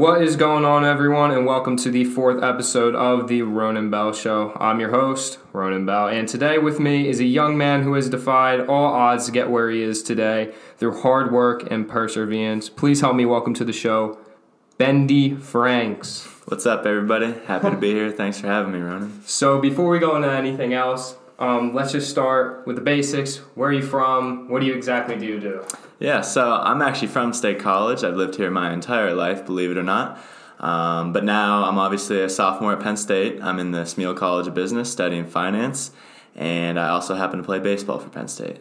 [0.00, 4.14] What is going on, everyone, and welcome to the fourth episode of the Ronan Bell
[4.14, 4.56] Show.
[4.58, 8.08] I'm your host, Ronan Bell, and today with me is a young man who has
[8.08, 12.70] defied all odds to get where he is today through hard work and perseverance.
[12.70, 14.18] Please help me welcome to the show,
[14.78, 16.26] Bendy Franks.
[16.46, 17.34] What's up, everybody?
[17.46, 18.10] Happy to be here.
[18.10, 19.22] Thanks for having me, Ronan.
[19.26, 23.38] So, before we go into anything else, um, let's just start with the basics.
[23.54, 24.48] Where are you from?
[24.48, 25.64] What do you exactly do you do?
[25.98, 28.04] Yeah, so I'm actually from State College.
[28.04, 30.18] I've lived here my entire life, believe it or not.
[30.60, 33.42] Um, but now I'm obviously a sophomore at Penn State.
[33.42, 35.92] I'm in the Smeal College of Business studying finance,
[36.36, 38.58] and I also happen to play baseball for Penn State.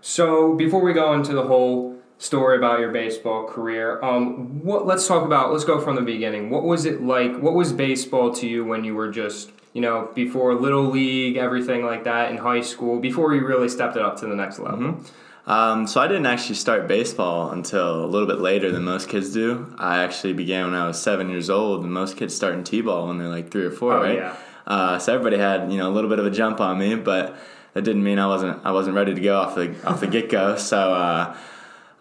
[0.00, 5.08] So, before we go into the whole story about your baseball career, um, what let's
[5.08, 5.52] talk about.
[5.52, 6.50] Let's go from the beginning.
[6.50, 7.36] What was it like?
[7.38, 11.84] What was baseball to you when you were just you know before little league, everything
[11.84, 14.78] like that in high school, before you really stepped it up to the next level?
[14.94, 15.50] Mm-hmm.
[15.50, 19.32] Um, so I didn't actually start baseball until a little bit later than most kids
[19.32, 19.74] do.
[19.78, 23.08] I actually began when I was seven years old, and most kids start in t-ball
[23.08, 24.16] when they're like three or four, Oh, right?
[24.16, 24.36] yeah.
[24.66, 27.36] Uh, so everybody had you know a little bit of a jump on me, but
[27.74, 30.28] that didn't mean I wasn't I wasn't ready to go off the off the get
[30.30, 30.56] go.
[30.56, 30.92] So.
[30.94, 31.36] Uh,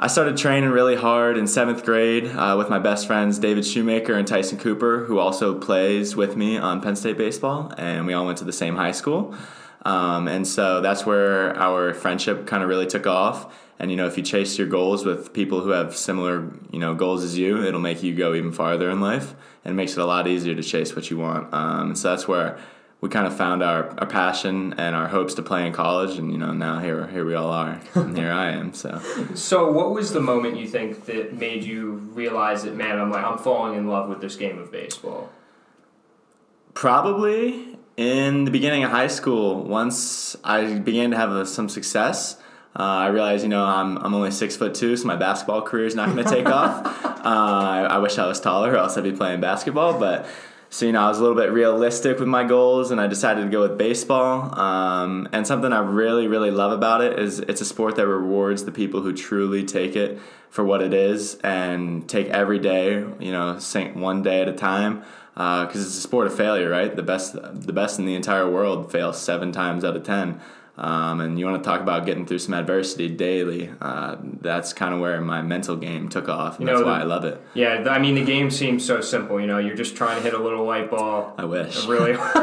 [0.02, 4.14] I started training really hard in seventh grade uh, with my best friends David Shoemaker
[4.14, 8.26] and Tyson Cooper, who also plays with me on Penn State baseball, and we all
[8.26, 9.36] went to the same high school.
[9.84, 13.54] Um, and so that's where our friendship kind of really took off.
[13.78, 16.96] And you know, if you chase your goals with people who have similar you know
[16.96, 20.00] goals as you, it'll make you go even farther in life, and it makes it
[20.00, 21.54] a lot easier to chase what you want.
[21.54, 22.58] Um, and so that's where
[23.02, 26.32] we kind of found our, our passion and our hopes to play in college, and
[26.32, 28.74] you know now here here we all are, and here I am.
[28.74, 29.02] So.
[29.36, 33.24] So, what was the moment you think that made you realize that, man, I'm like
[33.24, 35.30] I'm falling in love with this game of baseball?
[36.74, 42.38] Probably in the beginning of high school, once I began to have uh, some success,
[42.78, 45.86] uh, I realized, you know, I'm, I'm only six foot two, so my basketball career
[45.86, 46.86] is not going to take off.
[47.06, 50.00] Uh, I, I wish I was taller, or else I'd be playing basketball.
[50.00, 50.28] But
[50.72, 53.44] so you know, I was a little bit realistic with my goals, and I decided
[53.44, 54.58] to go with baseball.
[54.60, 58.66] Um, and something I really, really love about it is it's a sport that rewards
[58.66, 60.20] the people who truly take it
[60.50, 63.60] for what it is and take every day, you know,
[63.94, 65.04] one day at a time.
[65.34, 66.94] Because it's a sport of failure, right?
[66.94, 70.42] The best, the best in the entire world fail seven times out of ten.
[70.80, 73.70] Um, and you want to talk about getting through some adversity daily.
[73.82, 77.00] Uh, that's kind of where my mental game took off, and You know, that's why
[77.00, 77.42] the- I love it.
[77.54, 79.42] Yeah, I mean the game seems so simple.
[79.42, 81.34] You know, you're just trying to hit a little white ball.
[81.38, 81.86] I wish.
[81.86, 82.14] Really.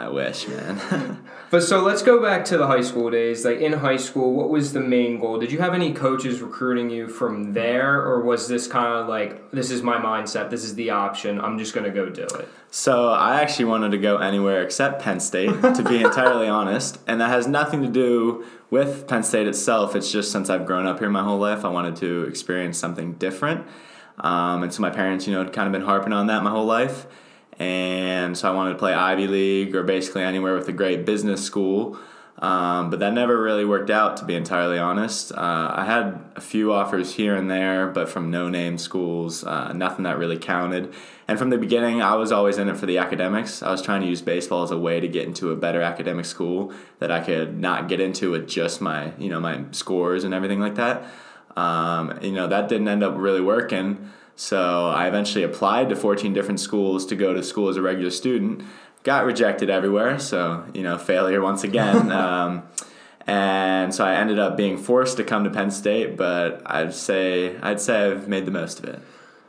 [0.00, 1.24] I wish, man.
[1.50, 3.46] but so let's go back to the high school days.
[3.46, 5.38] Like in high school, what was the main goal?
[5.38, 9.50] Did you have any coaches recruiting you from there, or was this kind of like
[9.52, 12.48] this is my mindset, this is the option, I'm just gonna go do it?
[12.70, 17.20] So I actually wanted to go anywhere except Penn State, to be entirely honest, and
[17.20, 19.96] that has nothing to do with Penn State itself.
[19.96, 23.14] It's just since I've grown up here my whole life, I wanted to experience something
[23.14, 23.66] different.
[24.18, 26.50] Um, and so my parents, you know, had kind of been harping on that my
[26.50, 27.06] whole life.
[27.58, 31.44] And so I wanted to play Ivy League or basically anywhere with a great business
[31.44, 31.98] school.
[32.40, 35.30] Um, but that never really worked out, to be entirely honest.
[35.32, 39.74] Uh, I had a few offers here and there, but from no name schools, uh,
[39.74, 40.94] nothing that really counted.
[41.28, 43.62] And from the beginning, I was always in it for the academics.
[43.62, 46.24] I was trying to use baseball as a way to get into a better academic
[46.24, 50.32] school that I could not get into with just my, you know, my scores and
[50.32, 51.04] everything like that.
[51.56, 54.10] Um, you know, that didn't end up really working.
[54.34, 58.10] So I eventually applied to 14 different schools to go to school as a regular
[58.10, 58.62] student.
[59.02, 62.12] Got rejected everywhere, so you know, failure once again.
[62.12, 62.64] um,
[63.26, 67.56] and so I ended up being forced to come to Penn State, but I'd say
[67.58, 69.00] I'd say I've made the most of it.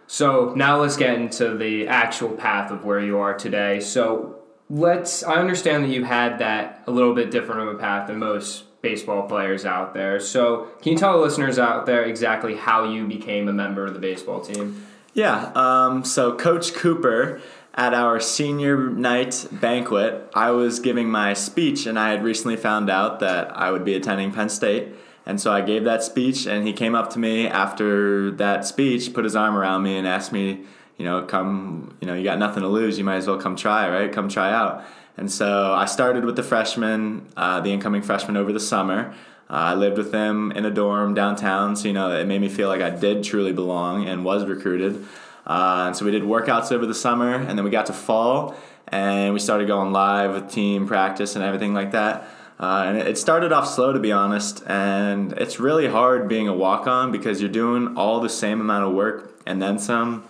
[0.07, 3.79] So now let's get into the actual path of where you are today.
[3.79, 4.39] So
[4.69, 5.23] let's.
[5.23, 8.65] I understand that you had that a little bit different of a path than most
[8.81, 10.19] baseball players out there.
[10.19, 13.93] So can you tell the listeners out there exactly how you became a member of
[13.93, 14.85] the baseball team?
[15.13, 15.51] Yeah.
[15.55, 17.41] Um, so Coach Cooper
[17.73, 22.89] at our senior night banquet, I was giving my speech, and I had recently found
[22.89, 24.89] out that I would be attending Penn State.
[25.25, 29.13] And so I gave that speech, and he came up to me after that speech,
[29.13, 30.65] put his arm around me, and asked me,
[30.97, 32.97] you know, come, you know, you got nothing to lose.
[32.97, 34.11] You might as well come try, right?
[34.11, 34.83] Come try out.
[35.17, 39.13] And so I started with the freshmen, uh, the incoming freshmen over the summer.
[39.49, 42.49] Uh, I lived with them in a dorm downtown, so you know it made me
[42.49, 45.05] feel like I did truly belong and was recruited.
[45.45, 48.55] Uh, and so we did workouts over the summer, and then we got to fall,
[48.87, 52.27] and we started going live with team practice and everything like that.
[52.59, 56.53] Uh, and it started off slow, to be honest, and it's really hard being a
[56.53, 60.23] walk on because you're doing all the same amount of work and then some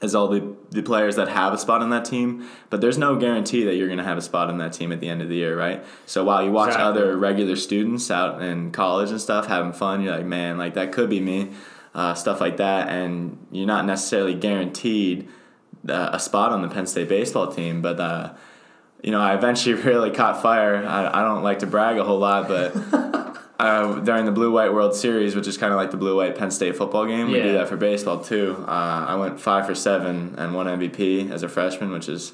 [0.00, 3.16] as all the, the players that have a spot on that team, but there's no
[3.16, 5.28] guarantee that you're going to have a spot on that team at the end of
[5.28, 5.84] the year, right?
[6.06, 7.02] So while you watch Exactly.
[7.02, 10.92] other regular students out in college and stuff having fun, you're like, man, like that
[10.92, 11.50] could be me,
[11.94, 15.28] uh, stuff like that, and you're not necessarily guaranteed
[15.88, 18.00] uh, a spot on the Penn State baseball team, but.
[18.00, 18.34] Uh,
[19.02, 20.84] you know, I eventually really caught fire.
[20.84, 22.72] I, I don't like to brag a whole lot, but
[23.58, 26.36] uh, during the Blue White World Series, which is kind of like the Blue White
[26.36, 28.56] Penn State football game, we do that for baseball too.
[28.66, 32.32] Uh, I went five for seven and won MVP as a freshman, which is,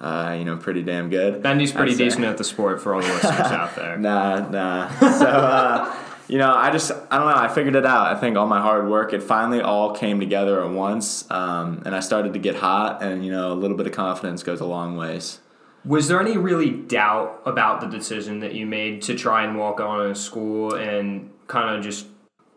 [0.00, 1.42] uh, you know, pretty damn good.
[1.42, 3.96] Bendy's pretty decent at the sport for all the listeners out there.
[4.04, 4.88] Nah, nah.
[4.98, 5.96] So, uh,
[6.28, 8.06] you know, I just, I don't know, I figured it out.
[8.06, 11.30] I think all my hard work, it finally all came together at once.
[11.30, 14.42] Um, and I started to get hot, and, you know, a little bit of confidence
[14.42, 15.40] goes a long ways.
[15.84, 19.80] Was there any really doubt about the decision that you made to try and walk
[19.80, 22.06] on in school and kind of just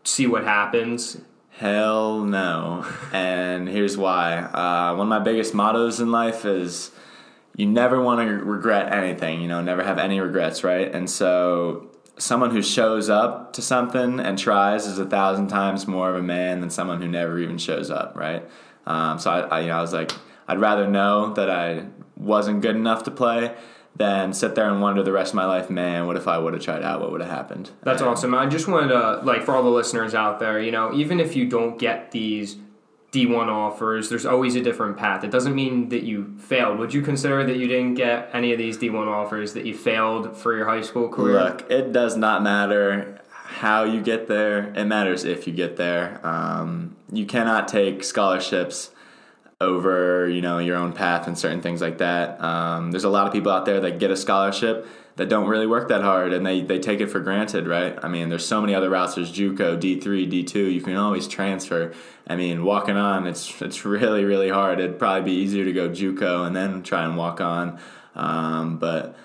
[0.05, 1.17] see what happens?
[1.49, 2.85] Hell no.
[3.11, 4.37] and here's why.
[4.37, 6.91] Uh, one of my biggest mottos in life is
[7.57, 10.93] you never want to regret anything, you know, never have any regrets, right?
[10.93, 16.09] And so someone who shows up to something and tries is a thousand times more
[16.09, 18.47] of a man than someone who never even shows up, right?
[18.85, 20.11] Um, so I, I, you know, I was like,
[20.47, 21.85] I'd rather know that I
[22.15, 23.53] wasn't good enough to play
[23.95, 26.53] than sit there and wonder the rest of my life, man, what if I would
[26.53, 27.01] have tried out?
[27.01, 27.71] What would have happened?
[27.83, 28.35] That's And- awesome.
[28.35, 31.35] I just wanted to, like, for all the listeners out there, you know, even if
[31.35, 32.57] you don't get these
[33.17, 35.23] D1 offers, there's always a different path.
[35.23, 36.77] It doesn't mean that you failed.
[36.77, 40.37] Would you consider that you didn't get any of these D1 offers, that you failed
[40.37, 41.43] for your high school career?
[41.43, 44.71] Look, it does not matter how you get there.
[44.75, 46.19] It matters if you get there.
[46.23, 48.91] Um, you cannot take scholarships
[49.59, 52.39] over, you know, your own path and certain things like that.
[52.43, 54.87] Um, there's a lot of people out there that get a scholarship
[55.17, 57.97] that don't really work that hard and they, they take it for granted, right?
[58.03, 59.15] I mean, there's so many other routes.
[59.15, 60.71] There's JUCO, D3, D2.
[60.71, 61.93] You can always transfer.
[62.27, 64.79] I mean, walking on, it's it's really really hard.
[64.79, 67.79] It'd probably be easier to go JUCO and then try and walk on.
[68.15, 69.15] Um, but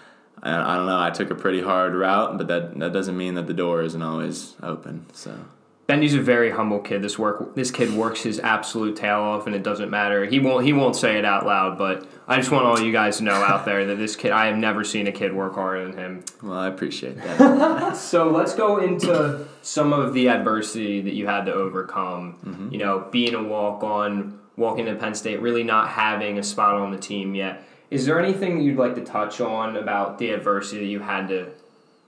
[0.43, 1.01] I, I don't know.
[1.01, 4.03] I took a pretty hard route, but that that doesn't mean that the door isn't
[4.03, 5.07] always open.
[5.13, 5.37] So
[5.87, 7.03] Bendy's a very humble kid.
[7.03, 10.25] This work, this kid works his absolute tail off, and it doesn't matter.
[10.25, 13.19] He won't, he won't say it out loud, but I just want all you guys
[13.19, 15.85] to know out there that this kid, I have never seen a kid work harder
[15.85, 16.25] than him.
[16.43, 17.97] well, I appreciate that.
[17.97, 22.39] So let's go into some of the adversity that you had to overcome.
[22.45, 22.73] Mm-hmm.
[22.73, 26.75] You know, being a walk on, walking to Penn State, really not having a spot
[26.77, 27.65] on the team yet.
[27.91, 31.29] Is there anything that you'd like to touch on about the adversity that you had
[31.29, 31.51] to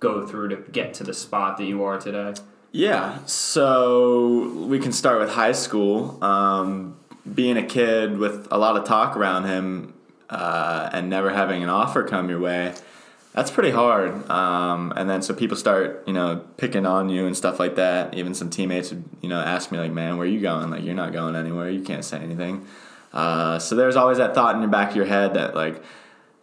[0.01, 2.33] go through to get to the spot that you are today?
[2.77, 6.19] Yeah, so we can start with high school.
[6.25, 6.97] Um,
[7.33, 9.95] being a kid with a lot of talk around him
[10.29, 12.75] uh, and never having an offer come your way,
[13.33, 14.29] that's pretty hard.
[14.29, 18.13] Um, and then so people start, you know, picking on you and stuff like that.
[18.15, 20.71] Even some teammates would, you know, ask me like, "Man, where are you going?
[20.71, 21.71] Like, you're not going anywhere.
[21.71, 22.67] You can't say anything."
[23.13, 25.81] Uh, so there's always that thought in your back of your head that like,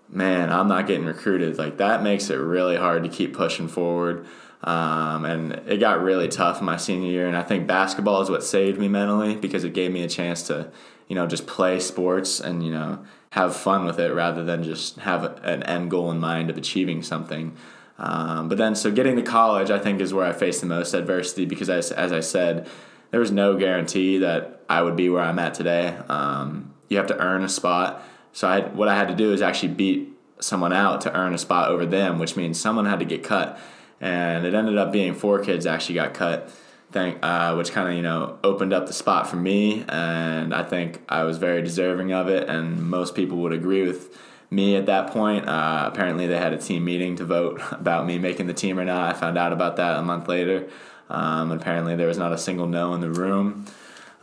[0.07, 1.57] man, I'm not getting recruited.
[1.57, 4.25] Like that makes it really hard to keep pushing forward.
[4.63, 7.27] Um, and it got really tough in my senior year.
[7.27, 10.43] And I think basketball is what saved me mentally because it gave me a chance
[10.43, 10.71] to,
[11.07, 14.97] you know, just play sports and, you know, have fun with it rather than just
[14.99, 17.55] have an end goal in mind of achieving something.
[17.97, 20.93] Um, but then, so getting to college, I think, is where I faced the most
[20.93, 22.67] adversity because, as, as I said,
[23.11, 25.97] there was no guarantee that I would be where I'm at today.
[26.09, 28.03] Um, you have to earn a spot.
[28.33, 30.09] So I, what I had to do is actually beat
[30.39, 33.59] someone out to earn a spot over them, which means someone had to get cut.
[34.01, 36.51] And it ended up being four kids actually got cut,
[36.91, 39.85] thank, uh, which kind of you know opened up the spot for me.
[39.87, 44.17] And I think I was very deserving of it, and most people would agree with
[44.49, 45.47] me at that point.
[45.47, 48.85] Uh, apparently, they had a team meeting to vote about me making the team or
[48.85, 49.15] not.
[49.15, 50.67] I found out about that a month later.
[51.09, 53.65] Um, apparently, there was not a single no in the room.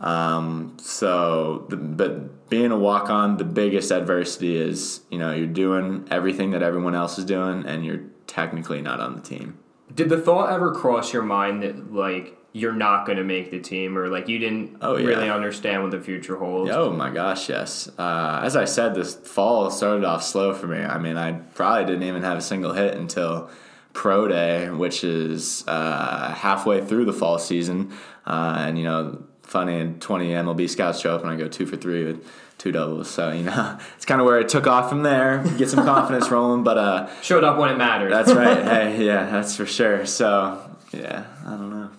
[0.01, 6.07] Um, so, but being a walk on, the biggest adversity is you know you're doing
[6.11, 9.59] everything that everyone else is doing, and you're technically not on the team.
[9.95, 13.61] Did the thought ever cross your mind that like you're not going to make the
[13.61, 15.07] team, or like you didn't Oh, yeah.
[15.07, 16.71] really understand what the future holds?
[16.71, 17.89] Oh my gosh, yes.
[17.99, 20.79] Uh, as I said, this fall started off slow for me.
[20.79, 23.51] I mean, I probably didn't even have a single hit until
[23.93, 27.93] pro day, which is uh, halfway through the fall season.
[28.27, 31.67] Uh, and you know, funny, and 20 MLB scouts show up and I go two
[31.67, 32.25] for three with
[32.59, 33.09] two doubles.
[33.09, 35.45] So you know, it's kind of where it took off from there.
[35.57, 38.13] Get some confidence rolling, but uh, Showed up when it mattered.
[38.13, 38.63] that's right.
[38.63, 40.07] hey, yeah, that's for sure.
[40.07, 40.61] So
[40.93, 41.91] yeah, I don't know.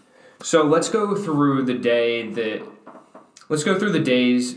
[0.41, 2.65] So let's go through the day that.
[3.49, 4.53] Let's go through the days.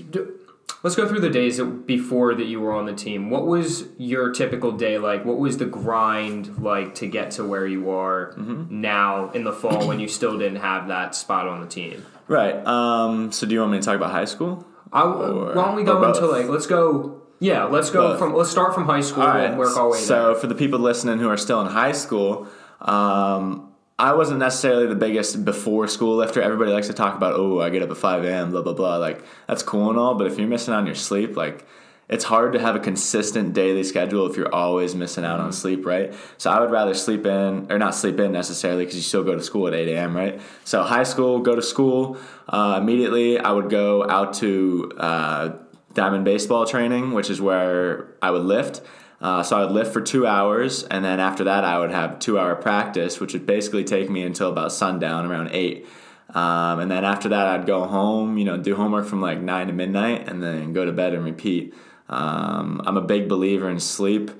[0.84, 3.30] Let's go through the days that before that you were on the team.
[3.30, 5.24] What was your typical day like?
[5.24, 8.80] What was the grind like to get to where you are Mm-hmm.
[8.80, 12.04] now in the fall when you still didn't have that spot on the team?
[12.26, 12.54] Right.
[12.66, 14.66] Um, so do you want me to talk about high school?
[14.92, 17.22] I, Or- why don't we go into like let's go?
[17.38, 18.18] Yeah, let's go Both.
[18.18, 20.78] from let's start from high school All and work our way So for the people
[20.78, 22.46] listening who are still in high school,
[22.80, 26.42] um, I wasn't necessarily the biggest before school lifter.
[26.42, 28.96] Everybody likes to talk about, oh, I get up at 5 a.m., blah, blah, blah.
[28.96, 31.66] Like, that's cool and all, but if you're missing out on your sleep, like,
[32.08, 35.46] it's hard to have a consistent daily schedule if you're always missing out mm-hmm.
[35.46, 36.12] on sleep, right?
[36.36, 39.34] So I would rather sleep in, or not sleep in necessarily, because you still go
[39.34, 40.40] to school at 8 a.m., right?
[40.64, 42.18] So high school, go to school.
[42.48, 45.52] Uh, immediately, I would go out to uh,
[45.94, 48.82] diamond baseball training, which is where I would lift.
[49.22, 52.18] Uh, so I would lift for two hours, and then after that, I would have
[52.18, 55.86] two hour practice, which would basically take me until about sundown, around eight.
[56.34, 59.68] Um, and then after that, I'd go home, you know, do homework from like nine
[59.68, 61.72] to midnight, and then go to bed and repeat.
[62.08, 64.32] Um, I'm a big believer in sleep.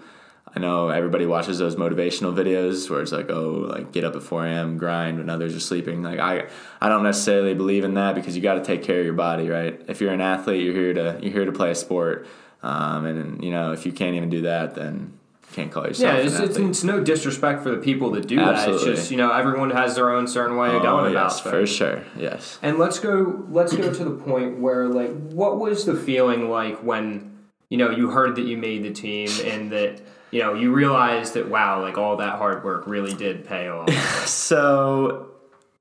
[0.55, 4.23] I know everybody watches those motivational videos where it's like, oh, like get up at
[4.23, 6.03] 4 a.m., grind when others are sleeping.
[6.03, 6.49] Like I,
[6.81, 9.49] I don't necessarily believe in that because you got to take care of your body,
[9.49, 9.81] right?
[9.89, 12.27] If you're an athlete, you're here to you're here to play a sport,
[12.63, 15.19] um, and you know if you can't even do that, then
[15.53, 16.17] can't call yourself.
[16.17, 18.85] Yeah, it's, it's, it's, no disrespect for the people that do Absolutely.
[18.85, 18.91] that.
[18.91, 21.53] It's just you know everyone has their own certain way of oh, going yes, about
[21.53, 21.71] things.
[21.71, 22.59] For sure, yes.
[22.63, 26.79] And let's go let's go to the point where like what was the feeling like
[26.83, 27.33] when
[27.73, 29.99] you know, you heard that you made the team and that,
[30.31, 33.91] you know, you realized that, wow, like all that hard work really did pay off?
[34.27, 35.31] so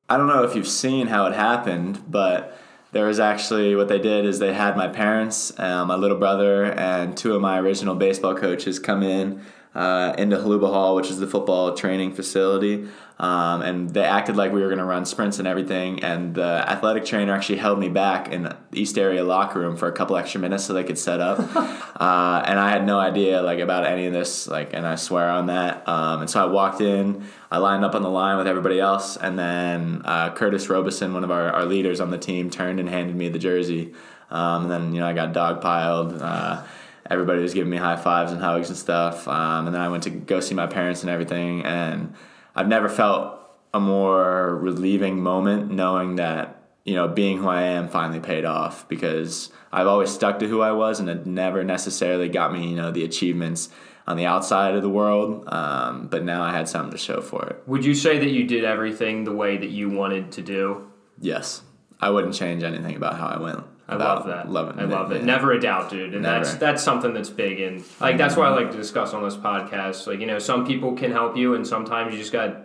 [0.07, 2.57] I don't know if you've seen how it happened, but
[2.91, 6.65] there was actually what they did is they had my parents, uh, my little brother,
[6.65, 9.41] and two of my original baseball coaches come in
[9.73, 12.87] uh, into Holuba Hall, which is the football training facility.
[13.21, 16.03] Um, and they acted like we were going to run sprints and everything.
[16.03, 19.87] And the athletic trainer actually held me back in the East Area locker room for
[19.87, 21.37] a couple extra minutes so they could set up.
[21.55, 25.29] uh, and I had no idea like about any of this, like, and I swear
[25.29, 25.87] on that.
[25.87, 29.17] Um, and so I walked in, I lined up on the line with everybody else,
[29.17, 32.89] and then uh, Curtis Robeson, one of our, our leaders on the team, turned and
[32.89, 33.93] handed me the jersey.
[34.31, 36.19] Um, and then you know I got dogpiled.
[36.21, 36.63] Uh,
[37.11, 39.27] everybody was giving me high fives and hugs and stuff.
[39.27, 41.65] Um, and then I went to go see my parents and everything.
[41.65, 42.13] And
[42.55, 43.37] I've never felt
[43.73, 48.87] a more relieving moment knowing that you know being who I am finally paid off
[48.89, 52.75] because I've always stuck to who I was and it never necessarily got me you
[52.75, 53.69] know the achievements
[54.07, 55.47] on the outside of the world.
[55.47, 57.61] Um, but now I had something to show for it.
[57.67, 60.91] Would you say that you did everything the way that you wanted to do?
[61.19, 61.61] Yes,
[61.99, 63.63] I wouldn't change anything about how I went.
[63.91, 64.49] I love that.
[64.49, 65.17] Loving I love it.
[65.17, 65.23] it.
[65.23, 66.13] Never a doubt, dude.
[66.13, 66.45] And Never.
[66.45, 69.35] that's that's something that's big and like that's why I like to discuss on this
[69.35, 70.07] podcast.
[70.07, 72.63] Like, you know, some people can help you and sometimes you just gotta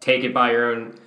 [0.00, 0.98] take it by your own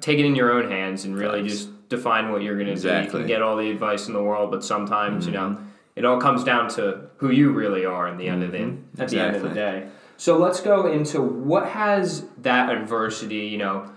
[0.00, 1.64] take it in your own hands and really Thanks.
[1.64, 3.10] just define what you're gonna exactly.
[3.10, 3.18] do.
[3.18, 5.34] You can get all the advice in the world, but sometimes, mm-hmm.
[5.34, 5.58] you know,
[5.96, 8.46] it all comes down to who you really are in the end mm-hmm.
[8.46, 9.00] of the mm-hmm.
[9.00, 9.18] at exactly.
[9.18, 9.88] the end of the day.
[10.16, 13.90] So let's go into what has that adversity, you know,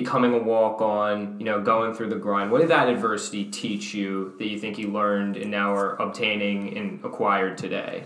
[0.00, 2.52] becoming a walk on, you know, going through the grind?
[2.52, 6.76] What did that adversity teach you that you think you learned and now are obtaining
[6.78, 8.04] and acquired today?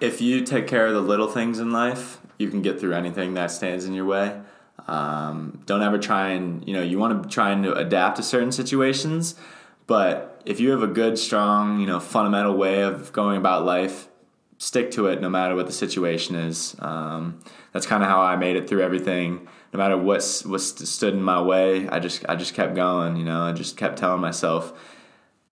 [0.00, 3.32] If you take care of the little things in life, you can get through anything
[3.34, 4.38] that stands in your way.
[4.86, 8.52] Um, don't ever try and, you know, you want to try and adapt to certain
[8.52, 9.34] situations,
[9.86, 14.08] but if you have a good, strong, you know, fundamental way of going about life,
[14.58, 16.76] stick to it no matter what the situation is.
[16.80, 17.40] Um,
[17.72, 21.22] that's kind of how I made it through everything no matter what what stood in
[21.22, 23.16] my way, I just I just kept going.
[23.16, 24.72] You know, I just kept telling myself,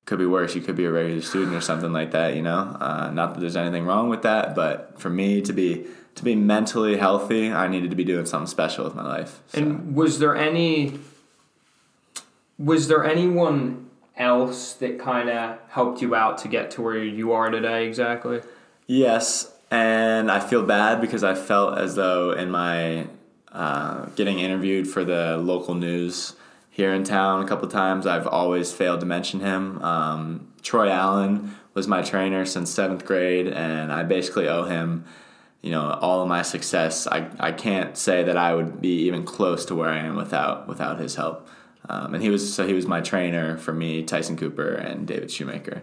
[0.06, 0.54] could be worse.
[0.54, 2.34] You could be a regular student or something like that.
[2.34, 5.86] You know, uh, not that there's anything wrong with that, but for me to be
[6.16, 9.40] to be mentally healthy, I needed to be doing something special with my life.
[9.48, 9.58] So.
[9.58, 10.98] And was there any
[12.58, 17.32] was there anyone else that kind of helped you out to get to where you
[17.32, 18.40] are today exactly?
[18.88, 23.06] Yes, and I feel bad because I felt as though in my
[23.58, 26.36] uh, getting interviewed for the local news
[26.70, 28.06] here in town a couple times.
[28.06, 29.82] I've always failed to mention him.
[29.82, 35.04] Um, Troy Allen was my trainer since seventh grade, and I basically owe him,
[35.60, 37.08] you know, all of my success.
[37.08, 40.68] I, I can't say that I would be even close to where I am without
[40.68, 41.48] without his help.
[41.88, 45.32] Um, and he was so he was my trainer for me, Tyson Cooper and David
[45.32, 45.82] Shoemaker,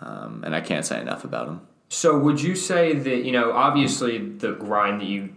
[0.00, 1.60] um, and I can't say enough about him.
[1.88, 5.34] So would you say that you know obviously the grind that you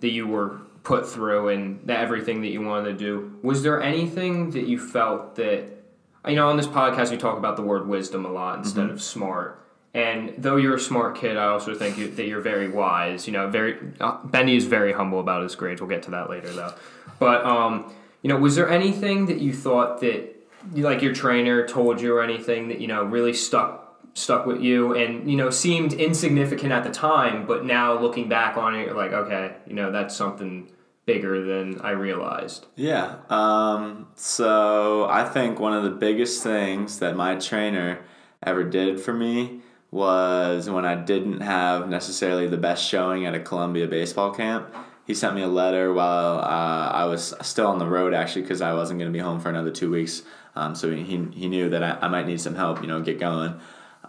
[0.00, 3.38] that you were put through and everything that you wanted to do.
[3.42, 5.78] Was there anything that you felt that
[6.26, 8.94] you know on this podcast we talk about the word wisdom a lot instead mm-hmm.
[8.94, 9.64] of smart.
[9.94, 13.26] And though you're a smart kid, I also think you, that you're very wise.
[13.26, 15.80] You know, very uh, Bendy is very humble about his grades.
[15.80, 16.74] We'll get to that later, though.
[17.18, 17.92] But um,
[18.22, 20.36] you know, was there anything that you thought that,
[20.74, 24.94] like your trainer told you, or anything that you know really stuck stuck with you
[24.94, 28.94] and you know seemed insignificant at the time but now looking back on it you're
[28.94, 30.68] like okay you know that's something
[31.08, 32.66] bigger than I realized.
[32.76, 33.16] Yeah.
[33.30, 38.00] Um, so I think one of the biggest things that my trainer
[38.42, 43.40] ever did for me was when I didn't have necessarily the best showing at a
[43.40, 44.68] Columbia baseball camp.
[45.06, 48.60] he sent me a letter while uh, I was still on the road actually because
[48.60, 50.22] I wasn't going to be home for another two weeks.
[50.54, 53.18] Um, so he, he knew that I, I might need some help, you know, get
[53.18, 53.58] going.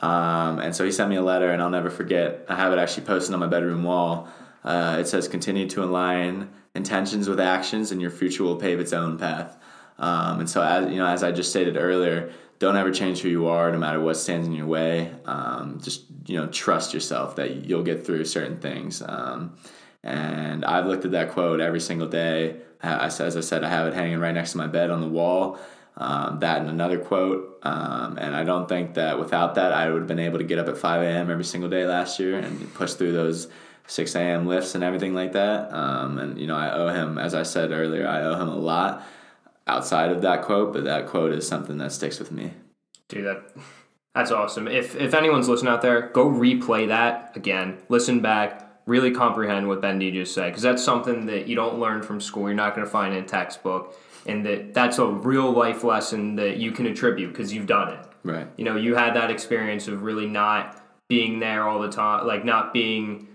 [0.02, 2.46] Um, and so he sent me a letter, and I'll never forget.
[2.48, 4.28] I have it actually posted on my bedroom wall.
[4.64, 8.94] Uh, it says, "Continue to align intentions with actions, and your future will pave its
[8.94, 9.58] own path."
[9.98, 13.30] Um, and so, as you know, as I just stated earlier, don't ever change who
[13.30, 15.12] you are, no matter what stands in your way.
[15.26, 19.02] Um, just you know, trust yourself that you'll get through certain things.
[19.06, 19.56] Um,
[20.04, 22.58] and I've looked at that quote every single day.
[22.82, 25.60] As I said, I have it hanging right next to my bed on the wall.
[26.00, 27.60] Um, that and another quote.
[27.64, 30.58] Um, and I don't think that without that, I would have been able to get
[30.58, 31.30] up at 5 a.m.
[31.30, 33.50] every single day last year and push through those
[33.88, 34.48] 6 a.m.
[34.48, 35.74] lifts and everything like that.
[35.74, 38.56] Um, and, you know, I owe him, as I said earlier, I owe him a
[38.56, 39.06] lot
[39.68, 42.54] outside of that quote, but that quote is something that sticks with me.
[43.10, 43.52] Dude, that.
[44.16, 44.68] That's awesome.
[44.68, 47.78] If if anyone's listening out there, go replay that again.
[47.90, 52.02] Listen back really comprehend what Bendy just said because that's something that you don't learn
[52.02, 52.48] from school.
[52.48, 56.36] You're not going to find in a textbook, and that that's a real life lesson
[56.36, 58.06] that you can attribute because you've done it.
[58.24, 58.48] Right.
[58.58, 62.46] You know, you had that experience of really not being there all the time, like
[62.46, 63.28] not being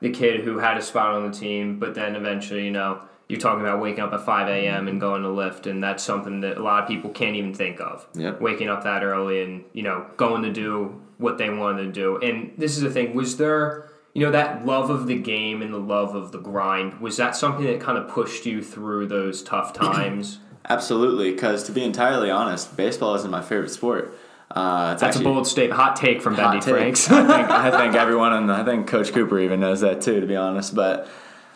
[0.00, 3.40] the kid who had a spot on the team, but then eventually, you know, you're
[3.40, 4.86] talking about waking up at 5 a.m.
[4.86, 7.80] and going to lift, and that's something that a lot of people can't even think
[7.80, 8.06] of.
[8.14, 8.40] Yep.
[8.40, 12.18] Waking up that early and, you know, going to do what they wanted to do.
[12.18, 15.74] And this is the thing, was there you know that love of the game and
[15.74, 19.42] the love of the grind was that something that kind of pushed you through those
[19.42, 20.38] tough times?
[20.70, 24.18] Absolutely because to be entirely honest baseball isn't my favorite sport.
[24.50, 27.10] Uh, that's actually, a bold statement hot take from bendy franks.
[27.10, 30.26] I, think, I think everyone and i think coach cooper even knows that too to
[30.26, 31.08] be honest but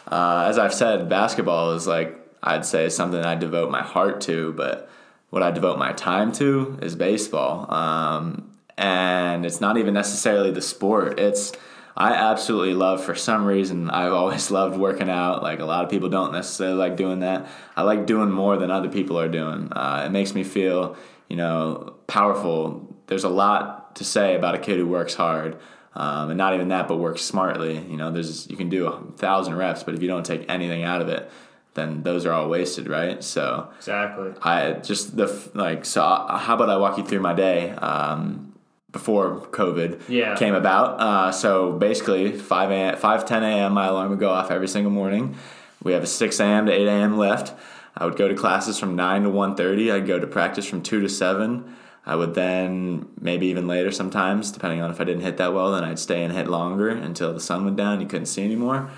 [0.08, 4.52] uh, as i've said basketball is like i'd say something i devote my heart to
[4.54, 4.90] but
[5.30, 8.50] what i devote my time to is baseball um,
[8.80, 11.20] and it's not even necessarily the sport.
[11.20, 11.52] It's
[11.96, 15.42] I absolutely love for some reason I've always loved working out.
[15.42, 17.48] Like a lot of people don't necessarily like doing that.
[17.76, 19.72] I like doing more than other people are doing.
[19.72, 20.96] Uh, it makes me feel,
[21.28, 22.96] you know, powerful.
[23.06, 25.58] There's a lot to say about a kid who works hard.
[25.92, 27.76] Um, and not even that, but works smartly.
[27.76, 30.84] You know, there's you can do a thousand reps, but if you don't take anything
[30.84, 31.28] out of it,
[31.74, 33.22] then those are all wasted, right?
[33.24, 34.32] So exactly.
[34.40, 36.02] I just the like so.
[36.02, 37.70] Uh, how about I walk you through my day?
[37.70, 38.49] Um,
[38.92, 40.36] before COVID yeah.
[40.36, 41.00] came about.
[41.00, 43.72] Uh, so basically, 5 a.m., 5 10 a.m.
[43.72, 45.36] my alarm would go off every single morning.
[45.82, 46.66] We have a 6 a.m.
[46.66, 47.16] to 8 a.m.
[47.16, 47.54] left.
[47.96, 49.92] I would go to classes from 9 to 1.30.
[49.92, 51.76] I'd go to practice from 2 to 7.
[52.06, 55.72] I would then, maybe even later sometimes, depending on if I didn't hit that well,
[55.72, 58.00] then I'd stay and hit longer until the sun went down.
[58.00, 58.90] You couldn't see anymore.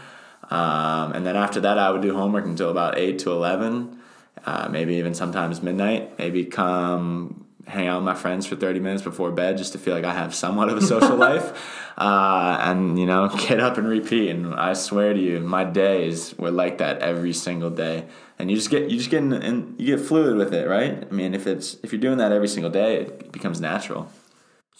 [0.50, 3.98] Um, and then after that, I would do homework until about 8 to 11,
[4.44, 6.18] uh, maybe even sometimes midnight.
[6.18, 9.94] Maybe come hang out with my friends for 30 minutes before bed just to feel
[9.94, 11.90] like I have somewhat of a social life.
[11.96, 14.30] Uh, and, you know, get up and repeat.
[14.30, 18.06] And I swear to you, my days were like that every single day.
[18.38, 21.06] And you just get, you just get in, and you get fluid with it, right?
[21.08, 24.10] I mean, if it's, if you're doing that every single day, it becomes natural.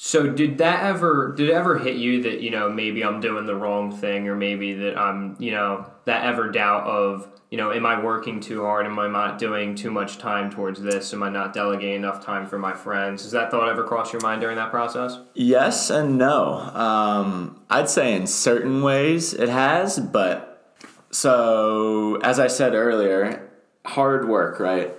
[0.05, 3.47] So did that ever did it ever hit you that you know maybe I'm doing
[3.47, 7.71] the wrong thing or maybe that I'm you know that ever doubt of you know
[7.71, 8.87] am I working too hard?
[8.87, 11.13] Am I not doing too much time towards this?
[11.13, 13.25] Am I not delegating enough time for my friends?
[13.25, 15.19] Does that thought ever cross your mind during that process?
[15.35, 16.55] Yes and no.
[16.55, 20.75] Um, I'd say in certain ways it has but
[21.11, 23.51] so as I said earlier
[23.85, 24.97] hard work right?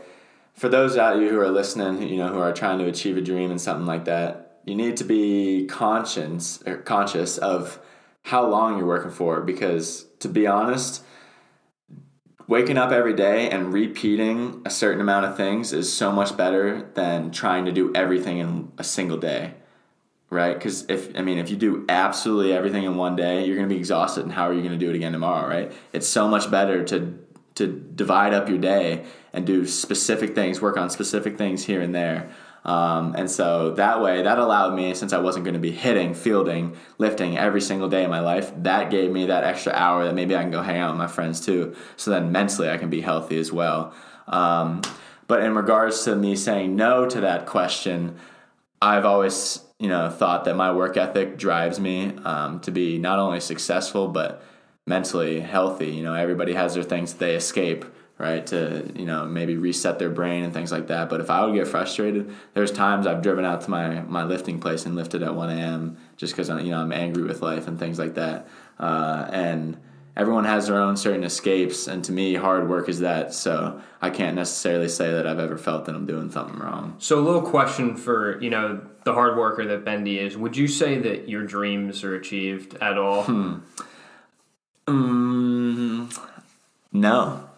[0.53, 3.21] For those out you who are listening you know who are trying to achieve a
[3.21, 7.79] dream and something like that you need to be conscious or conscious of
[8.21, 11.02] how long you're working for because to be honest
[12.47, 16.89] waking up every day and repeating a certain amount of things is so much better
[16.93, 19.53] than trying to do everything in a single day
[20.33, 20.55] right?
[20.55, 23.73] Because if i mean if you do absolutely everything in one day you're going to
[23.73, 25.71] be exhausted and how are you going to do it again tomorrow right?
[25.93, 27.19] It's so much better to
[27.55, 31.93] to divide up your day and do specific things work on specific things here and
[31.93, 32.31] there
[32.65, 36.13] um, and so that way, that allowed me, since I wasn't going to be hitting,
[36.13, 40.15] fielding, lifting every single day of my life, that gave me that extra hour that
[40.15, 41.75] maybe I can go hang out with my friends too.
[41.97, 43.93] So then mentally, I can be healthy as well.
[44.27, 44.81] Um,
[45.27, 48.17] but in regards to me saying no to that question,
[48.81, 53.19] I've always, you know, thought that my work ethic drives me um, to be not
[53.19, 54.41] only successful but
[54.85, 55.91] mentally healthy.
[55.91, 57.85] You know, everybody has their things they escape
[58.17, 58.45] right?
[58.47, 61.09] To you know maybe reset their brain and things like that.
[61.09, 64.59] But if I would get frustrated, there's times I've driven out to my my lifting
[64.59, 65.97] place and lifted at 1 a.m.
[66.17, 68.47] just because you know I'm angry with life and things like that.
[68.79, 69.77] Uh, and
[70.15, 73.33] everyone has their own certain escapes, and to me, hard work is that.
[73.33, 76.95] So I can't necessarily say that I've ever felt that I'm doing something wrong.
[76.99, 80.67] So a little question for you know the hard worker that Bendy is: Would you
[80.67, 83.23] say that your dreams are achieved at all?
[83.23, 83.55] Hmm.
[84.85, 86.09] Um,
[86.91, 87.49] No,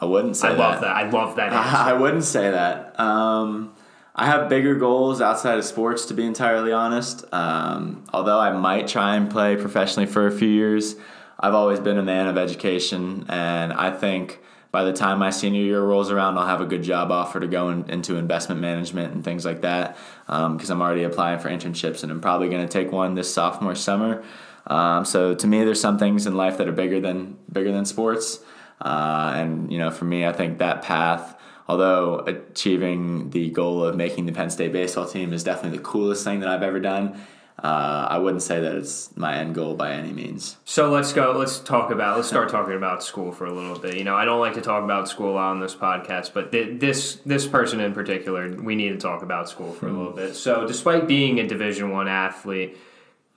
[0.00, 0.58] I wouldn't say I that.
[0.58, 0.96] love that.
[0.96, 1.52] I love that.
[1.52, 1.76] Answer.
[1.76, 2.98] I wouldn't say that.
[2.98, 3.74] Um,
[4.14, 7.24] I have bigger goals outside of sports, to be entirely honest.
[7.32, 10.96] Um, although I might try and play professionally for a few years,
[11.38, 15.62] I've always been a man of education, and I think by the time my senior
[15.62, 19.14] year rolls around, I'll have a good job offer to go in, into investment management
[19.14, 22.66] and things like that because um, I'm already applying for internships, and I'm probably going
[22.66, 24.24] to take one this sophomore summer.
[24.66, 27.84] Um, so to me, there's some things in life that are bigger than bigger than
[27.84, 28.40] sports,
[28.80, 31.36] uh, and you know, for me, I think that path
[31.68, 36.24] although achieving the goal of making the Penn State baseball team is definitely the coolest
[36.24, 37.20] thing that I've ever done.
[37.62, 40.58] Uh, I wouldn't say that it's my end goal by any means.
[40.64, 41.32] So let's go.
[41.36, 42.16] Let's talk about.
[42.16, 43.96] Let's start talking about school for a little bit.
[43.96, 47.16] You know, I don't like to talk about school on this podcast, but th- this
[47.26, 50.36] this person in particular, we need to talk about school for a little bit.
[50.36, 52.78] So, despite being a Division One athlete,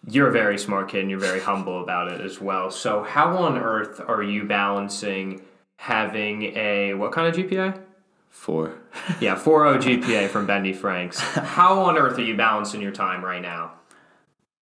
[0.07, 2.71] you're a very smart kid and you're very humble about it as well.
[2.71, 5.41] So, how on earth are you balancing
[5.77, 7.81] having a what kind of GPA?
[8.29, 8.75] Four.
[9.19, 11.19] yeah, 4.0 GPA from Bendy Franks.
[11.19, 13.73] How on earth are you balancing your time right now?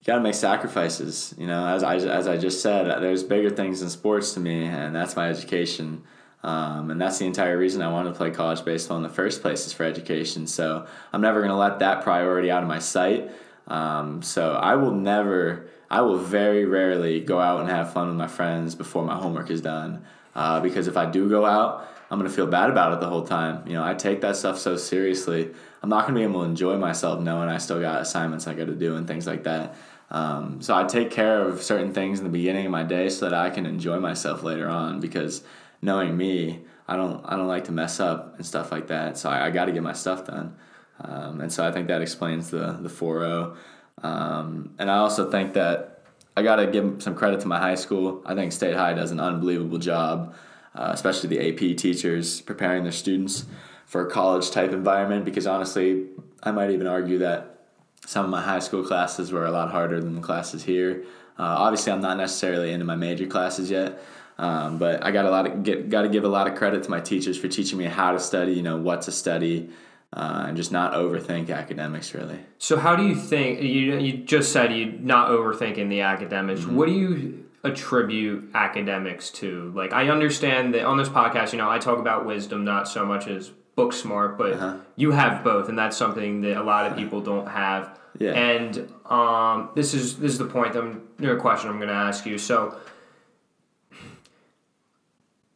[0.01, 1.33] You got to make sacrifices.
[1.37, 4.65] You know, as I, as I just said, there's bigger things in sports to me,
[4.65, 6.03] and that's my education.
[6.43, 9.41] Um, and that's the entire reason I wanted to play college baseball in the first
[9.41, 10.45] place is for education.
[10.45, 13.31] So I'm never going to let that priority out of my sight.
[13.67, 18.17] Um, so I will never, I will very rarely go out and have fun with
[18.17, 20.03] my friends before my homework is done.
[20.35, 23.25] Uh, because if I do go out, I'm gonna feel bad about it the whole
[23.25, 23.67] time.
[23.67, 25.51] You know, I take that stuff so seriously.
[25.81, 28.67] I'm not gonna be able to enjoy myself knowing I still got assignments I got
[28.67, 29.75] to do and things like that.
[30.11, 33.27] Um, so I take care of certain things in the beginning of my day so
[33.27, 34.99] that I can enjoy myself later on.
[34.99, 35.43] Because
[35.81, 39.17] knowing me, I don't I don't like to mess up and stuff like that.
[39.17, 40.55] So I, I got to get my stuff done.
[40.99, 43.55] Um, and so I think that explains the the 4.0.
[44.03, 46.01] Um, and I also think that
[46.35, 48.21] I got to give some credit to my high school.
[48.25, 50.33] I think State High does an unbelievable job
[50.75, 53.45] uh, especially the AP teachers preparing their students
[53.85, 55.25] for a college type environment.
[55.25, 56.07] Because honestly,
[56.41, 57.59] I might even argue that
[58.05, 61.03] some of my high school classes were a lot harder than the classes here.
[61.37, 64.03] Uh, obviously, I'm not necessarily into my major classes yet,
[64.37, 66.83] um, but I got a lot of get got to give a lot of credit
[66.83, 68.53] to my teachers for teaching me how to study.
[68.53, 69.69] You know what to study.
[70.15, 72.37] Uh, and just not overthink academics really.
[72.59, 76.61] So how do you think you you just said you not overthinking the academics?
[76.61, 76.75] Mm-hmm.
[76.75, 79.71] What do you attribute academics to.
[79.75, 83.05] Like I understand that on this podcast, you know, I talk about wisdom not so
[83.05, 84.77] much as book smart, but uh-huh.
[84.95, 87.97] you have both, and that's something that a lot of people don't have.
[88.19, 88.33] Yeah.
[88.33, 90.75] And um, this is this is the point.
[90.75, 91.69] I'm your question.
[91.69, 92.37] I'm going to ask you.
[92.37, 92.77] So,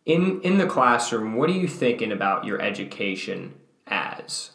[0.05, 3.53] in in the classroom, what are you thinking about your education
[3.89, 4.51] as?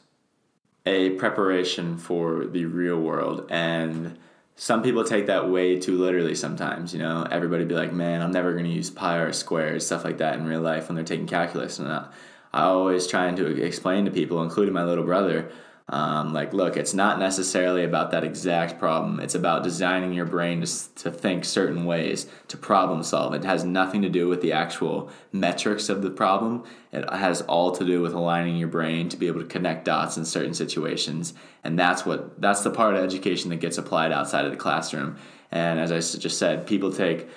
[0.87, 4.19] A preparation for the real world and
[4.63, 7.27] some people take that way too literally sometimes, you know.
[7.31, 10.35] Everybody be like, man, I'm never going to use pi or squares, stuff like that
[10.39, 11.79] in real life when they're taking calculus.
[11.79, 12.09] And I,
[12.53, 15.51] I always trying to explain to people, including my little brother,
[15.89, 19.21] um, like, look, it's not necessarily about that exact problem.
[19.21, 23.35] It's about designing your brain to, to think certain ways, to problem solve.
[23.35, 26.65] It has nothing to do with the actual metrics of the problem.
[26.93, 30.17] It has all to do with aligning your brain to be able to connect dots
[30.17, 31.35] in certain situations.
[31.65, 35.17] And that's what that's the part of education that gets applied outside of the classroom.
[35.51, 37.29] And as I just said, people take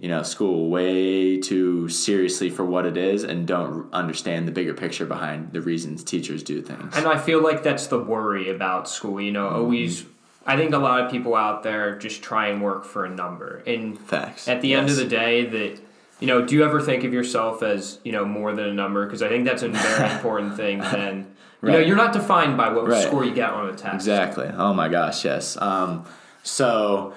[0.00, 4.74] you know school way too seriously for what it is and don't understand the bigger
[4.74, 6.96] picture behind the reasons teachers do things.
[6.96, 9.20] And I feel like that's the worry about school.
[9.20, 9.56] You know, mm-hmm.
[9.56, 10.04] always.
[10.46, 13.62] I think a lot of people out there just try and work for a number.
[13.66, 14.48] And facts.
[14.48, 14.80] At the yes.
[14.80, 15.80] end of the day, that
[16.18, 19.04] you know, do you ever think of yourself as you know more than a number?
[19.04, 20.78] Because I think that's a very important thing.
[20.80, 21.72] Then you right.
[21.74, 23.02] know, you're not defined by what right.
[23.02, 23.94] score you get on a test.
[23.94, 24.50] Exactly.
[24.54, 25.58] Oh my gosh, yes.
[25.60, 26.06] Um,
[26.42, 27.12] so,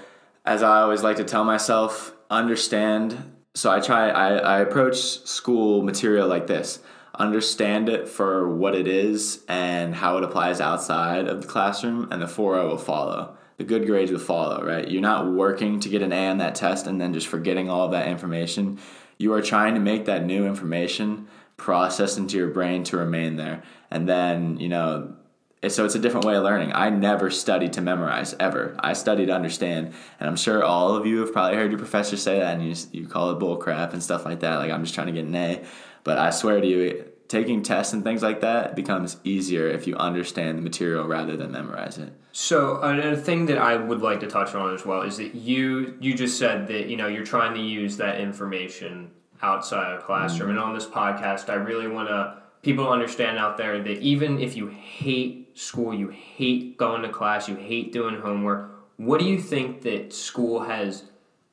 [0.45, 3.31] as I always like to tell myself, understand.
[3.55, 6.79] So I try, I, I approach school material like this
[7.19, 12.21] understand it for what it is and how it applies outside of the classroom, and
[12.21, 13.37] the 4.0 will follow.
[13.57, 14.87] The good grades will follow, right?
[14.87, 17.89] You're not working to get an A on that test and then just forgetting all
[17.89, 18.79] that information.
[19.19, 23.61] You are trying to make that new information process into your brain to remain there.
[23.91, 25.13] And then, you know,
[25.69, 26.73] so it's a different way of learning.
[26.73, 28.75] I never studied to memorize ever.
[28.79, 32.17] I studied to understand, and I'm sure all of you have probably heard your professor
[32.17, 34.57] say that, and you you call it bull crap and stuff like that.
[34.57, 35.63] Like I'm just trying to get an A,
[36.03, 39.95] but I swear to you, taking tests and things like that becomes easier if you
[39.95, 42.13] understand the material rather than memorize it.
[42.31, 45.97] So a thing that I would like to touch on as well is that you
[45.99, 50.49] you just said that you know you're trying to use that information outside of classroom,
[50.49, 50.57] mm-hmm.
[50.57, 54.55] and on this podcast, I really want to people understand out there that even if
[54.55, 58.71] you hate school, you hate going to class, you hate doing homework.
[58.97, 61.03] What do you think that school has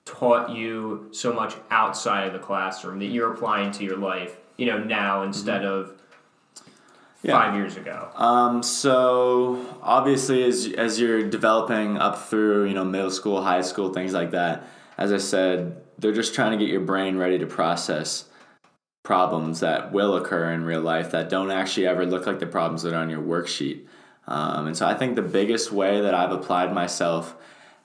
[0.04, 4.66] taught you so much outside of the classroom that you're applying to your life, you
[4.66, 5.92] know, now instead of
[7.22, 7.38] Yeah.
[7.38, 8.08] five years ago?
[8.16, 13.92] Um, so obviously, as as you're developing up through you know middle school, high school,
[13.92, 17.46] things like that, as I said, they're just trying to get your brain ready to
[17.46, 18.24] process
[19.02, 22.82] problems that will occur in real life that don't actually ever look like the problems
[22.82, 23.86] that are on your worksheet.
[24.26, 27.34] Um, and so I think the biggest way that I've applied myself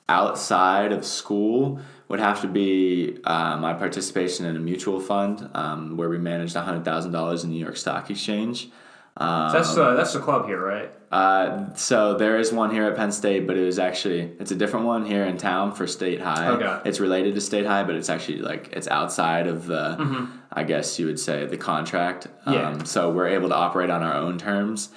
[0.07, 5.97] outside of school would have to be uh, my participation in a mutual fund um,
[5.97, 8.69] where we managed $100,000 in New York Stock Exchange.
[9.17, 10.91] Um, that's the that's the club here, right?
[11.11, 14.55] uh, so there is one here at Penn State, but it was actually it's a
[14.55, 16.49] different one here in town for State High.
[16.49, 16.89] Okay.
[16.89, 20.99] It's related to State High, but it's actually like it's outside of the, I guess
[20.99, 22.27] you would say the contract.
[22.45, 22.69] Yeah.
[22.69, 24.89] Um, so we're able to operate on our own terms.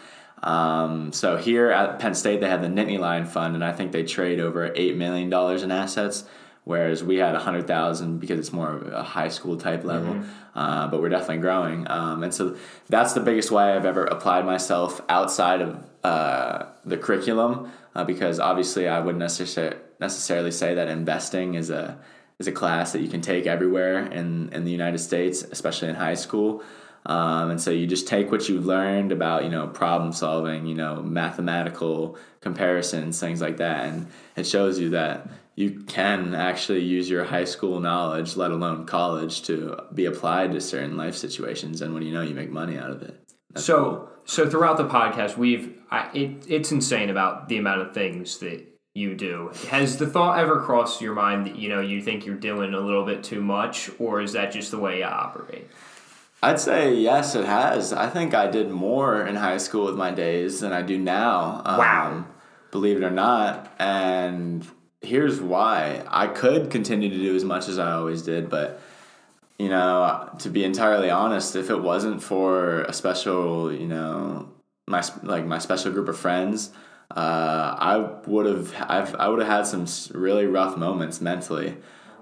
[0.42, 3.92] Um, so here at Penn State, they have the Nittany Lion Fund, and I think
[3.92, 6.24] they trade over eight million dollars in assets,
[6.68, 10.22] whereas we had a hundred thousand because it's more of a high school type level.
[10.54, 12.57] Uh, but we're definitely growing, um, and so
[12.88, 15.70] that's the biggest way I've ever applied myself outside of
[16.02, 21.98] uh, the curriculum, uh, because obviously I wouldn't necessarily necessarily say that investing is a
[22.40, 25.94] is a class that you can take everywhere in in the United States, especially in
[25.94, 26.62] high school.
[27.07, 30.74] Um, and so you just take what you've learned about, you know, problem solving, you
[30.74, 33.87] know, mathematical comparisons, things like that.
[33.87, 35.26] And it shows you that
[35.59, 40.61] you can actually use your high school knowledge, let alone college, to be applied to
[40.61, 41.83] certain life situations.
[41.83, 43.21] And when you know, you make money out of it.
[43.53, 44.11] That's so cool.
[44.25, 48.68] so throughout the podcast, we've I, it, it's insane about the amount of things that
[48.94, 49.51] you do.
[49.68, 52.81] Has the thought ever crossed your mind that you know you think you're doing a
[52.81, 55.66] little bit too much, or is that just the way you operate?
[56.40, 57.92] I'd say yes, it has.
[57.92, 61.62] I think I did more in high school with my days than I do now.
[61.64, 62.25] Um, Wow.
[62.71, 63.73] Believe it or not.
[63.79, 64.64] And
[65.09, 66.05] here's why.
[66.09, 68.81] I could continue to do as much as I always did, but
[69.59, 74.49] you know, to be entirely honest, if it wasn't for a special, you know,
[74.87, 76.71] my like my special group of friends,
[77.11, 81.77] uh, I would have I've, I would have had some really rough moments mentally,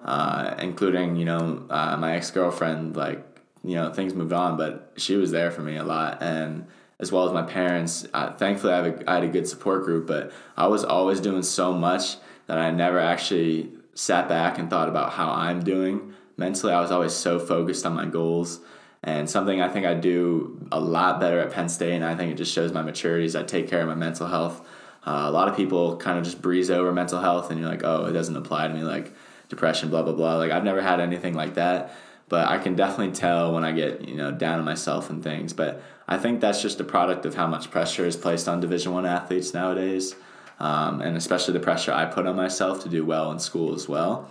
[0.05, 2.97] uh, including you know uh, my ex girlfriend.
[2.97, 3.23] Like
[3.63, 6.67] you know things moved on, but she was there for me a lot, and
[7.01, 8.07] as well as my parents.
[8.15, 11.43] Uh, thankfully, I, a, I had a good support group, but I was always doing
[11.43, 16.73] so much that I never actually sat back and thought about how I'm doing mentally.
[16.73, 18.61] I was always so focused on my goals.
[19.03, 22.33] And something I think I do a lot better at Penn State, and I think
[22.33, 24.67] it just shows my maturity, is I take care of my mental health.
[25.07, 27.85] Uh, a lot of people kind of just breeze over mental health, and you're like,
[27.85, 29.13] oh, it doesn't apply to me, like
[29.49, 30.37] depression, blah, blah, blah.
[30.39, 31.95] Like, I've never had anything like that,
[32.29, 35.53] but I can definitely tell when I get, you know, down on myself and things.
[35.53, 38.93] But I think that's just a product of how much pressure is placed on Division
[38.93, 40.17] One athletes nowadays,
[40.59, 43.89] um, and especially the pressure I put on myself to do well in school as
[43.89, 44.31] well.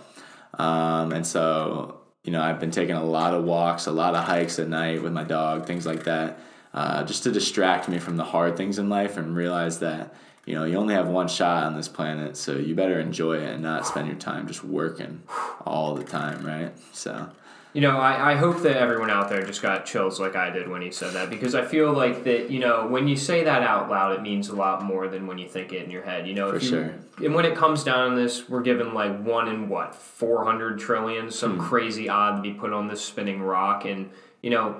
[0.58, 4.24] Um, and so, you know, I've been taking a lot of walks, a lot of
[4.24, 6.38] hikes at night with my dog, things like that,
[6.74, 10.14] uh, just to distract me from the hard things in life and realize that,
[10.46, 13.50] you know, you only have one shot on this planet, so you better enjoy it
[13.54, 15.22] and not spend your time just working
[15.66, 16.72] all the time, right?
[16.92, 17.28] So,
[17.72, 20.68] You know, I, I hope that everyone out there just got chills like I did
[20.68, 23.62] when he said that because I feel like that, you know, when you say that
[23.62, 26.26] out loud, it means a lot more than when you think it in your head.
[26.28, 26.94] You know, For you, sure.
[27.24, 31.30] And when it comes down to this, we're given like one in what, 400 trillion,
[31.30, 31.60] some Hmm.
[31.66, 33.84] crazy odd to be put on this spinning rock.
[33.84, 34.10] And,
[34.42, 34.76] you know,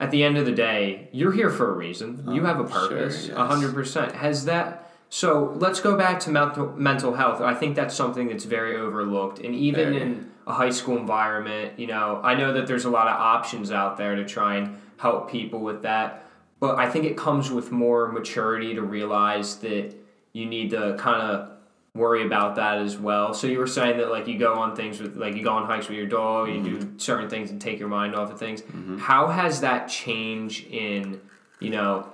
[0.00, 2.24] at the end of the day, you're here for a reason.
[2.32, 3.36] you have a Oh, sure, purpose, yes.
[3.36, 4.12] a 100%.
[4.12, 4.89] Has that.
[5.12, 7.40] So let's go back to mental mental health.
[7.40, 10.00] I think that's something that's very overlooked, and even Very.
[10.00, 13.72] in a high school environment, you know, I know that there's a lot of options
[13.72, 16.24] out there to try and help people with that,
[16.60, 19.94] but I think it comes with more maturity to realize that
[20.32, 21.50] you need to kind of
[21.94, 23.34] worry about that as well.
[23.34, 25.66] So you were saying that like you go on things with like you go on
[25.66, 26.98] hikes with your dog, you do mm-hmm.
[26.98, 28.62] certain things and take your mind off of things.
[28.62, 28.98] Mm-hmm.
[28.98, 31.20] How has that changed in,
[31.58, 32.08] you know,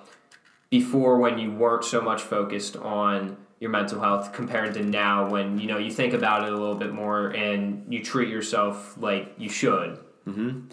[0.71, 5.59] before when you weren't so much focused on your mental health compared to now when
[5.59, 9.35] you know you think about it a little bit more and you treat yourself like
[9.39, 9.99] you should.
[10.27, 10.69] Mm-hmm.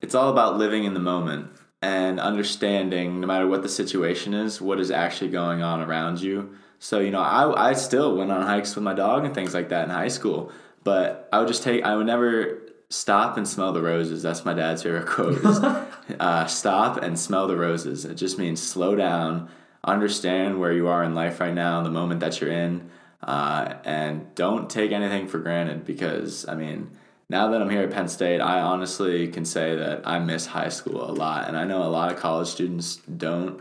[0.00, 1.50] It's all about living in the moment
[1.82, 6.54] and understanding no matter what the situation is what is actually going on around you.
[6.78, 9.70] So you know i, I still went on hikes with my dog and things like
[9.70, 10.52] that in high school
[10.84, 12.60] but i would just take i would never
[12.94, 15.58] stop and smell the roses that's my dad's favorite quote is,
[16.20, 19.48] uh, stop and smell the roses it just means slow down
[19.84, 22.88] understand where you are in life right now the moment that you're in
[23.22, 26.90] uh, and don't take anything for granted because i mean
[27.30, 30.68] now that I'm here at Penn State, I honestly can say that I miss high
[30.68, 31.48] school a lot.
[31.48, 33.60] And I know a lot of college students don't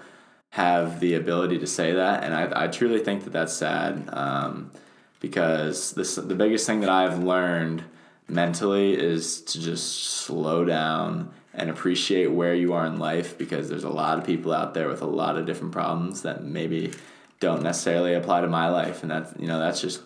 [0.49, 2.23] have the ability to say that.
[2.23, 4.71] And I, I truly think that that's sad um,
[5.19, 7.83] because this, the biggest thing that I've learned
[8.27, 13.83] mentally is to just slow down and appreciate where you are in life because there's
[13.83, 16.91] a lot of people out there with a lot of different problems that maybe
[17.39, 19.03] don't necessarily apply to my life.
[19.03, 20.01] And that's you know that's just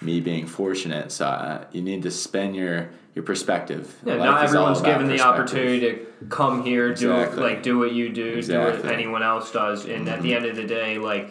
[0.00, 1.10] me being fortunate.
[1.10, 3.94] So uh, you need to spend your your perspective.
[4.04, 7.36] Yeah, Life not everyone's given the opportunity to come here, Exactly.
[7.36, 10.46] do like do what you do, do what anyone else does, and at the end
[10.46, 11.30] of the day, like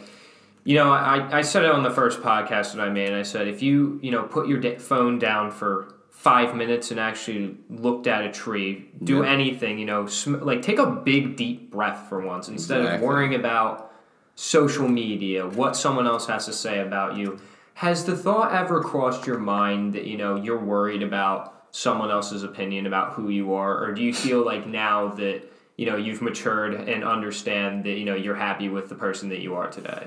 [0.63, 3.13] you know, I, I said it on the first podcast that I made.
[3.13, 7.55] I said if you you know put your phone down for five minutes and actually
[7.71, 9.29] looked at a tree, do Yeah.
[9.31, 13.33] anything, you know, sm- like take a big deep breath for once instead of worrying
[13.33, 13.91] about
[14.35, 17.39] social media, what someone else has to say about you.
[17.73, 22.43] Has the thought ever crossed your mind that you know you're worried about someone else's
[22.43, 25.41] opinion about who you are, or do you feel like now that
[25.75, 29.39] you know you've matured and understand that you know you're happy with the person that
[29.39, 30.05] you are today?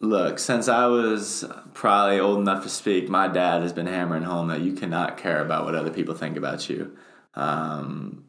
[0.00, 4.48] Look, since I was probably old enough to speak, my dad has been hammering home
[4.48, 6.96] that you cannot care about what other people think about you.
[7.34, 8.24] Um,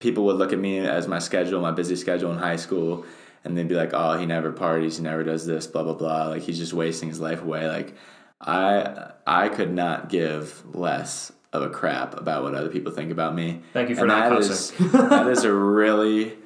[0.00, 3.06] people would look at me as my schedule, my busy schedule in high school,
[3.42, 6.28] and they'd be like, "Oh, he never parties, he never does this, blah blah blah.
[6.28, 7.94] Like he's just wasting his life away." Like
[8.40, 13.34] I, I could not give less of a crap about what other people think about
[13.34, 13.62] me.
[13.72, 14.86] Thank you for and not that cussing.
[14.86, 16.36] is that is a really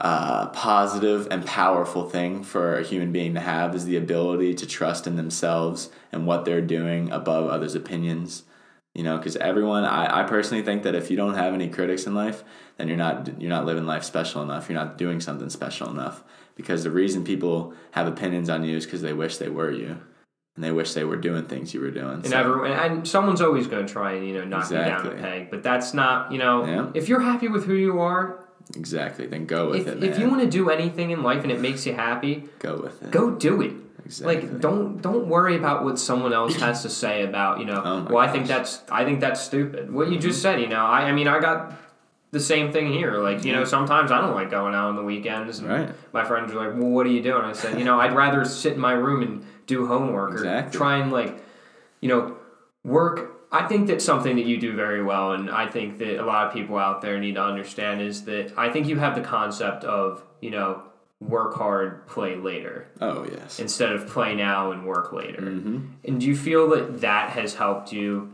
[0.00, 4.66] uh, positive and powerful thing for a human being to have is the ability to
[4.66, 8.44] trust in themselves and what they're doing above others' opinions.
[8.94, 12.06] You know, because everyone, I, I personally think that if you don't have any critics
[12.06, 12.42] in life,
[12.76, 14.68] then you're not you're not living life special enough.
[14.68, 16.24] You're not doing something special enough.
[16.56, 19.98] Because the reason people have opinions on you is because they wish they were you,
[20.56, 22.14] and they wish they were doing things you were doing.
[22.14, 24.86] And So, everyone, and someone's always going to try and you know knock you down
[24.88, 25.16] Exactly.
[25.16, 26.90] the peg, but that's not you know Yeah.
[26.94, 28.44] if you're happy with who you are,
[28.76, 30.04] exactly, then go with if, it.
[30.04, 33.02] if you want to do anything in life and it makes you happy, go with
[33.02, 33.10] it.
[33.10, 33.72] go do it.
[34.04, 34.34] Exactly.
[34.40, 37.82] Like don't don't worry about what someone else has to say about you know.
[37.90, 39.92] Oh well, I think that's I think that's stupid.
[39.92, 40.42] What you just mm-hmm.
[40.42, 40.84] said, you know.
[40.84, 41.72] I I mean I got
[42.30, 43.18] the same thing here.
[43.18, 43.68] Like you know, mm-hmm.
[43.68, 45.58] sometimes I don't like going out on the weekends.
[45.58, 45.90] And Right.
[46.12, 48.44] My friends are like, "Well, what are you doing?" I said, "You know, I'd rather
[48.44, 51.42] sit in my room and do homework or try and like,
[52.00, 52.36] you know,
[52.84, 56.24] work." I think that's something that you do very well, and I think that a
[56.24, 59.22] lot of people out there need to understand is that I think you have the
[59.22, 60.82] concept of you know
[61.20, 63.60] work hard, play later Oh yes.
[63.60, 65.42] instead of play now and work later.
[65.42, 65.86] Mm-hmm.
[66.04, 68.32] And do you feel that that has helped you,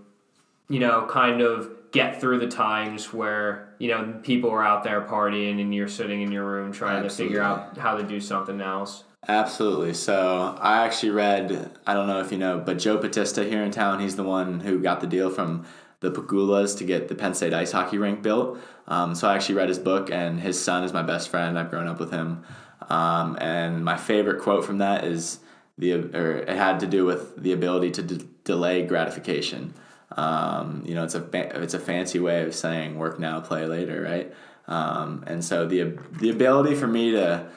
[0.68, 5.00] you know, kind of get through the times where, you know, people are out there
[5.00, 8.60] partying and you're sitting in your room trying to figure out how to do something
[8.60, 9.02] else?
[9.28, 9.92] Absolutely.
[9.94, 13.72] So I actually read, I don't know if you know, but Joe Battista here in
[13.72, 15.66] town, he's the one who got the deal from
[16.00, 18.58] the Pegulas to get the Penn State ice hockey rink built.
[18.86, 21.58] Um, so I actually read his book, and his son is my best friend.
[21.58, 22.44] I've grown up with him.
[22.88, 25.40] Um, and my favorite quote from that is
[25.76, 29.74] the, or it had to do with the ability to d- delay gratification.
[30.16, 33.66] Um, you know, it's a fa- it's a fancy way of saying work now, play
[33.66, 34.32] later, right?
[34.68, 37.48] Um, and so the the ability for me to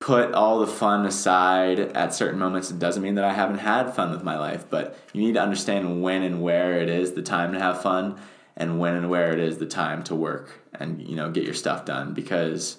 [0.00, 3.94] put all the fun aside at certain moments it doesn't mean that I haven't had
[3.94, 7.22] fun with my life, but you need to understand when and where it is the
[7.22, 8.18] time to have fun
[8.56, 11.54] and when and where it is the time to work and you know get your
[11.54, 12.76] stuff done because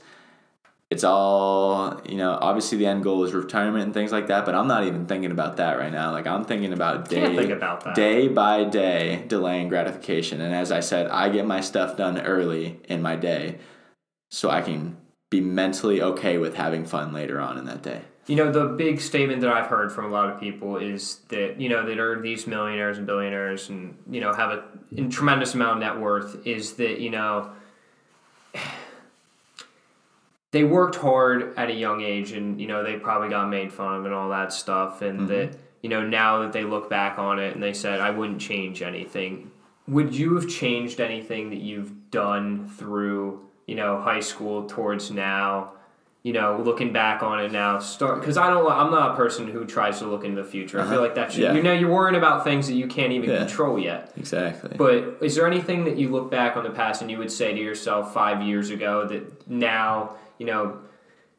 [0.89, 4.53] it's all you know obviously the end goal is retirement and things like that but
[4.53, 6.11] i'm not even thinking about that right now.
[6.11, 10.41] Like i'm thinking about day think about day by day delaying gratification.
[10.41, 13.59] And as i said i get my stuff done early in my day
[14.29, 14.97] so i can
[15.29, 18.99] be mentally okay with having fun later on in that day You know, the big
[19.01, 22.21] statement that I've heard from a lot of people is that, you know, that are
[22.21, 24.63] these millionaires and billionaires and, you know, have a,
[24.97, 27.51] a tremendous amount of net worth is that, you know,
[30.51, 33.95] they worked hard at a young age and, you know, they probably got made fun
[33.95, 35.01] of and all that stuff.
[35.01, 35.27] And mm-hmm.
[35.27, 38.41] that, you know, now that they look back on it and they said, I wouldn't
[38.41, 39.51] change anything.
[39.87, 45.73] Would you have changed anything that you've done through, you know, high school towards now?
[46.21, 48.69] you know, looking back on it now, start because I don't.
[48.69, 50.79] I'm not a person who tries to look into the future.
[50.79, 51.01] I feel uh-huh.
[51.01, 51.43] like that should.
[51.43, 51.53] Yeah.
[51.53, 53.39] You know, you're worrying about things that you can't even Yeah.
[53.39, 54.11] control yet.
[54.17, 57.31] exactly But is there anything that you look back on the past and you would
[57.31, 60.79] say to yourself five years ago that now you know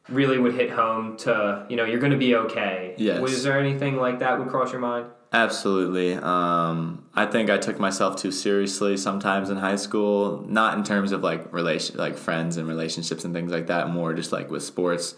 [0.09, 2.95] really would hit home to you know you're going to be okay?
[2.97, 3.21] Yes.
[3.21, 5.05] Was there anything like that would cross your mind?
[5.33, 6.15] Absolutely.
[6.15, 10.43] Um, I think I took myself too seriously sometimes in high school.
[10.47, 13.89] Not in terms of like relation, like friends and relationships and things like that.
[13.89, 15.15] More just like with sports.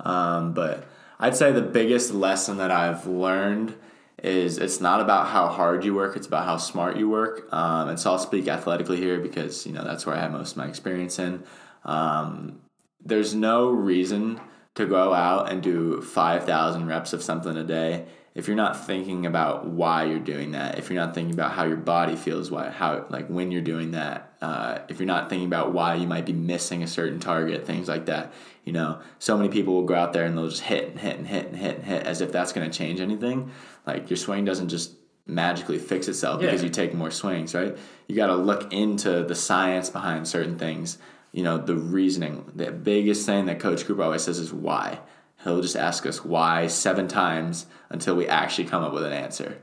[0.00, 0.86] Um, but
[1.18, 3.74] I'd say the biggest lesson that I've learned
[4.22, 7.52] is it's not about how hard you work; it's about how smart you work.
[7.52, 10.52] Um, and so I'll speak athletically here because you know that's where I have most
[10.52, 11.42] of my experience in.
[11.84, 12.60] Um,
[13.04, 14.40] there's no reason
[14.76, 18.06] to go out and do 5,000 reps of something a day
[18.38, 21.64] if you're not thinking about why you're doing that, if you're not thinking about how
[21.64, 25.48] your body feels, why how like when you're doing that, uh, if you're not thinking
[25.48, 28.32] about why you might be missing a certain target, things like that,
[28.64, 31.16] you know, so many people will go out there and they'll just hit and hit
[31.16, 33.50] and hit and hit and hit as if that's going to change anything.
[33.84, 34.92] Like your swing doesn't just
[35.26, 36.46] magically fix itself Yeah.
[36.46, 37.76] because you take more swings, right?
[38.06, 40.98] You got to look into the science behind certain things.
[41.32, 42.52] You know, the reasoning.
[42.54, 45.00] The biggest thing that Coach Cooper always says is why.
[45.44, 49.58] He'll just ask us why seven times until we actually come up with an answer.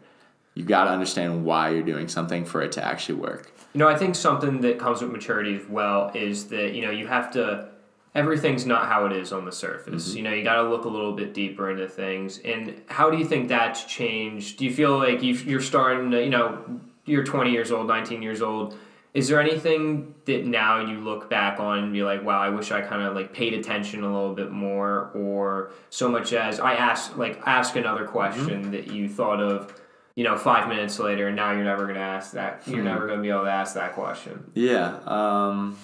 [0.54, 3.52] You got to understand why you're doing something for it to actually work.
[3.74, 6.92] You know, I think something that comes with maturity as well is that, you know,
[6.92, 7.68] you have to,
[8.16, 10.10] everything's not how it is on the surface.
[10.10, 10.18] Mm-hmm.
[10.18, 12.40] You know, you got to look a little bit deeper into things.
[12.40, 14.58] And how do you think that's changed?
[14.58, 18.22] Do you feel like you you're starting to, you know, you're 20 years old, 19
[18.22, 18.78] years old.
[19.16, 22.70] Is there anything that now you look back on and be like, wow, I wish
[22.72, 26.74] I kind of like paid attention a little bit more, or so much as I
[26.74, 29.74] ask like ask another question that you thought of,
[30.16, 32.64] you know, five minutes later, and now you're never gonna ask that.
[32.68, 34.52] You're never gonna be able to ask that question.
[34.54, 35.00] Yeah.
[35.06, 35.78] Um,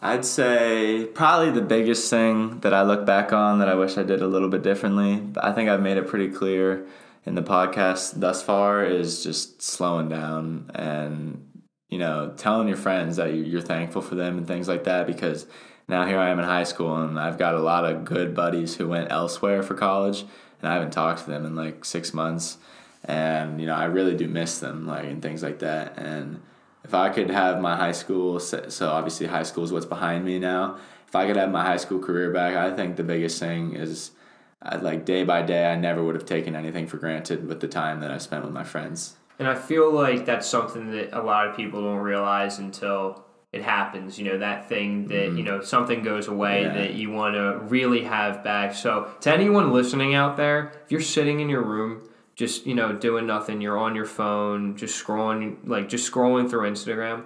[0.00, 4.04] I'd say probably the biggest thing that I look back on that I wish I
[4.04, 6.86] did a little bit differently, but I think I've made it pretty clear
[7.24, 11.42] in the podcast thus far is just slowing down and
[11.88, 15.06] you know telling your friends that you- you're thankful for them and things like that
[15.06, 15.46] because
[15.88, 18.76] now here I am in high school and I've got a lot of good buddies
[18.76, 20.24] who went elsewhere for college
[20.60, 22.58] and I haven't talked to them in like six months.
[23.04, 25.96] And you know I really do miss them like and things like that.
[25.96, 26.40] And
[26.84, 30.24] if I could have my high school so so obviously high school is what's behind
[30.24, 30.76] me now.
[31.06, 34.10] If I could have my high school career back I think the biggest thing is
[34.62, 37.68] uh, like day by day I never would have taken anything for granted with the
[37.68, 41.22] time that I spent with my friends And I feel like that's something that a
[41.22, 44.18] lot of people don't realize until it happens.
[44.18, 45.44] You know, that thing that, you mm-hmm.
[45.44, 46.74] know, something goes away Yeah.
[46.74, 48.74] that you want to really have back.
[48.74, 52.92] So, to anyone listening out there, if you're sitting in your room, just, you know,
[52.92, 57.24] doing nothing, you're on your phone, just scrolling, like just scrolling through Instagram,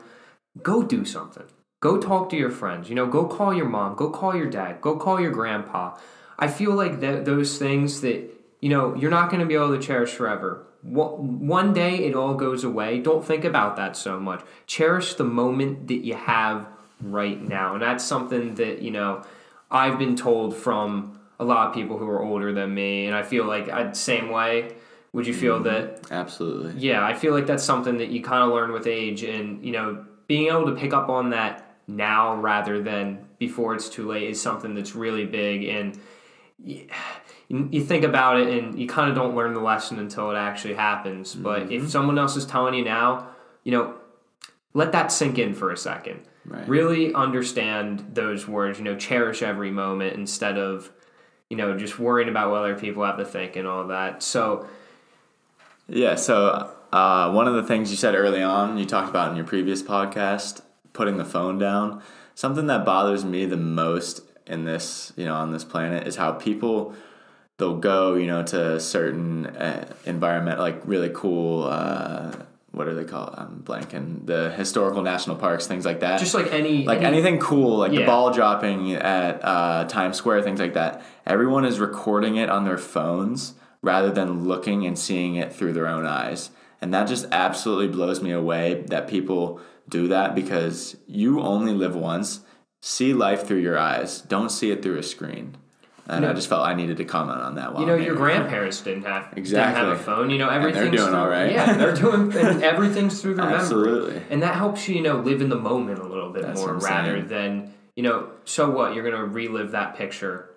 [0.62, 1.44] go do something.
[1.80, 2.88] Go talk to your friends.
[2.88, 5.96] You know, go call your mom, go call your dad, go call your grandpa.
[6.38, 8.30] I feel like that those things that
[8.60, 10.66] you know you're not going to be able to cherish forever.
[10.82, 12.98] One one day it all goes away.
[13.00, 14.42] Don't think about that so much.
[14.66, 16.66] Cherish the moment that you have
[17.02, 19.22] right now, and that's something that you know
[19.70, 23.22] I've been told from a lot of people who are older than me, and I
[23.22, 24.74] feel like I'd same way.
[25.12, 25.64] Would you feel mm-hmm.
[25.64, 29.22] that absolutely yeah, I feel like that's something that you kind of learn with age,
[29.22, 33.88] and you know, being able to pick up on that now rather than before it's
[33.88, 35.64] too late is something that's really big.
[35.64, 35.98] And
[37.50, 40.36] you, you think about it, and you kind of don't learn the lesson until it
[40.36, 41.34] actually happens.
[41.34, 43.28] But if someone else is telling you now,
[43.64, 43.94] you know,
[44.72, 46.20] let that sink in for a second.
[46.46, 46.66] Right.
[46.68, 48.78] Really understand those words.
[48.78, 50.92] You know, cherish every moment instead of
[51.48, 54.22] you know just worrying about what other people have to think and all that.
[54.22, 54.68] So.
[55.92, 59.36] Yeah, so uh, one of the things you said early on, you talked about in
[59.36, 60.60] your previous podcast,
[60.92, 62.00] putting the phone down.
[62.36, 66.30] Something that bothers me the most in this, you know, on this planet is how
[66.30, 66.94] people
[67.60, 71.64] they'll go, you know, to certain uh, environment, like really cool.
[71.64, 72.34] Uh,
[72.72, 73.34] what are they called?
[73.36, 74.26] I'm blanking.
[74.26, 76.18] The historical national parks, things like that.
[76.18, 80.42] Just like any like any- anything cool, like the ball dropping at uh, Times Square,
[80.42, 81.02] things like that.
[81.26, 85.86] Everyone is recording it on their phones rather than looking and seeing it through their
[85.86, 86.50] own eyes.
[86.80, 91.94] And that just absolutely blows me away that people do that because you only live
[91.94, 92.40] once.
[92.80, 94.22] See life through your eyes.
[94.22, 95.56] Don't see it through a screen.
[96.16, 97.72] And I just felt I needed to comment on that.
[97.72, 98.14] While You know, your here.
[98.14, 99.80] grandparents didn't have didn't Exactly.
[99.84, 100.30] have a phone.
[100.30, 101.52] You know, everything's they're doing through, all right.
[101.52, 104.22] Yeah, they're doing and everything's through their memory, Absolutely.
[104.30, 106.74] and that helps you, you know, live in the moment a little bit That's more
[106.74, 107.28] rather saying.
[107.28, 108.28] than you know.
[108.44, 108.94] So what?
[108.94, 110.49] You're gonna relive that picture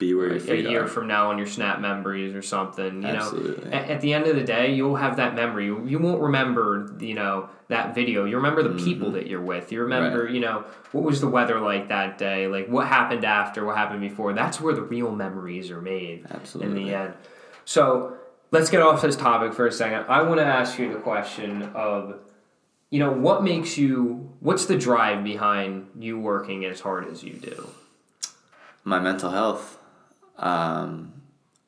[0.00, 0.88] Be where your a year are.
[0.88, 3.02] from now on your Snap memories or something.
[3.02, 3.70] You Absolutely.
[3.70, 5.66] know, at, at the end of the day, you'll have that memory.
[5.66, 8.24] You, you won't remember, you know, that video.
[8.24, 8.84] You remember the Mm-hmm.
[8.84, 9.70] people that you're with.
[9.70, 12.46] You remember, you know, what was the weather like that day?
[12.48, 13.64] Like what happened after?
[13.66, 14.32] What happened before?
[14.32, 16.26] That's where the real memories are made.
[16.30, 16.80] Absolutely.
[16.80, 17.14] In the end.
[17.66, 18.16] So
[18.52, 20.06] let's get off this topic for a second.
[20.08, 22.20] I want to ask you the question of,
[22.88, 24.32] you know, what makes you?
[24.40, 27.68] What's the drive behind you working as hard as you do?
[28.82, 29.76] my mental health.
[30.40, 31.12] Um,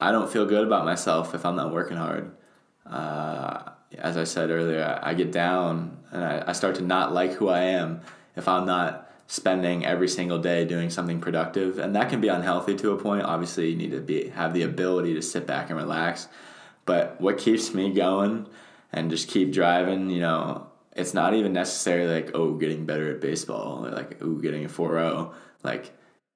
[0.00, 2.32] I don't feel good about myself if I'm not working hard.
[2.84, 7.12] Uh, as I said earlier, I, I get down and I, I start to not
[7.12, 8.00] like who I am
[8.34, 12.74] if I'm not spending every single day doing something productive, and that can be unhealthy
[12.76, 13.22] to a point.
[13.22, 16.28] Obviously, you need to be have the ability to sit back and relax.
[16.84, 18.48] But what keeps me going
[18.92, 20.66] and just keep driving, you know,
[20.96, 24.68] it's not even necessarily like oh getting better at baseball or like oh getting a
[24.68, 25.90] 4-0 like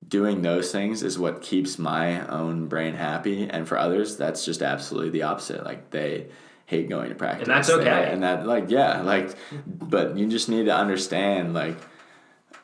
[0.09, 4.63] doing those things is what keeps my own brain happy, and for others, that's just
[4.63, 5.65] absolutely the opposite.
[5.65, 6.27] Like they
[6.67, 7.85] hate going to practice, And that's okay.
[7.85, 9.35] They- and that like yeah, like,
[9.67, 11.77] but you just need to understand like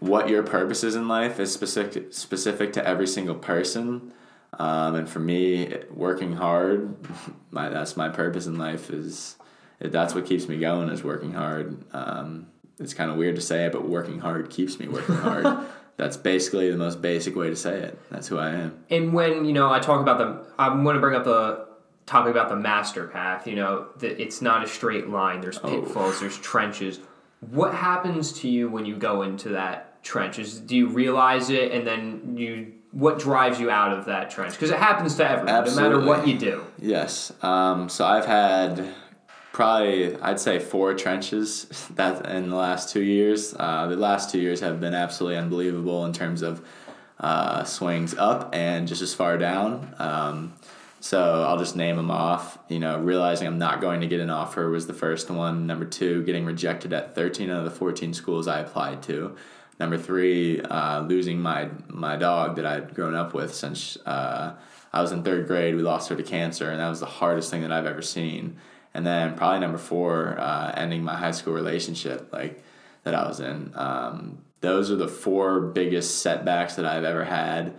[0.01, 4.13] what your purpose is in life is specific specific to every single person.
[4.59, 6.97] Um, and for me, working hard,
[7.51, 9.37] my that's my purpose in life is
[9.81, 11.85] that's what keeps me going is working hard.
[11.93, 12.47] Um,
[12.79, 15.47] it's kind of weird to say it, but working hard keeps me working hard.
[15.97, 17.99] that's basically the most basic way to say it.
[18.11, 18.85] That's who I am.
[18.91, 21.67] And when you know I talk about the, I'm going to bring up the
[22.07, 23.47] topic about the master path.
[23.47, 25.41] You know that it's not a straight line.
[25.41, 26.21] There's pitfalls.
[26.21, 27.01] There's trenches.
[27.51, 30.61] What happens to you when you go into that trenches?
[30.61, 32.73] Do you realize it, and then you?
[32.93, 34.53] What drives you out of that trench?
[34.53, 36.63] Because it happens to everyone, no matter what you do.
[36.79, 37.33] Yes.
[37.43, 38.87] Um, so I've had
[39.53, 43.55] probably I'd say four trenches that in the last two years.
[43.59, 46.67] Uh, the last two years have been absolutely unbelievable in terms of
[47.21, 49.95] uh, swings up and just as far down.
[49.99, 50.55] Um,
[50.99, 52.59] so I'll just name them off.
[52.69, 55.67] You know, realizing I'm not going to get an offer was the first one.
[55.67, 59.37] Number two, getting rejected at 13 out of the 14 schools I applied to.
[59.81, 64.55] Number three, uh, losing my my dog that I'd grown up with since uh,
[64.93, 65.75] I was in third grade.
[65.75, 68.59] We lost her to cancer, and that was the hardest thing that I've ever seen.
[68.95, 72.63] And then probably number four, uh, ending my high school relationship like
[73.05, 73.73] that I was in.
[73.75, 77.75] Um, those are the four biggest setbacks that I've ever had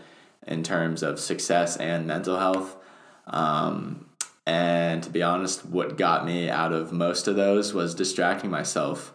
[0.46, 2.76] in terms of success and mental health.
[3.28, 4.08] Um,
[4.46, 9.14] and to be honest, what got me out of most of those was distracting myself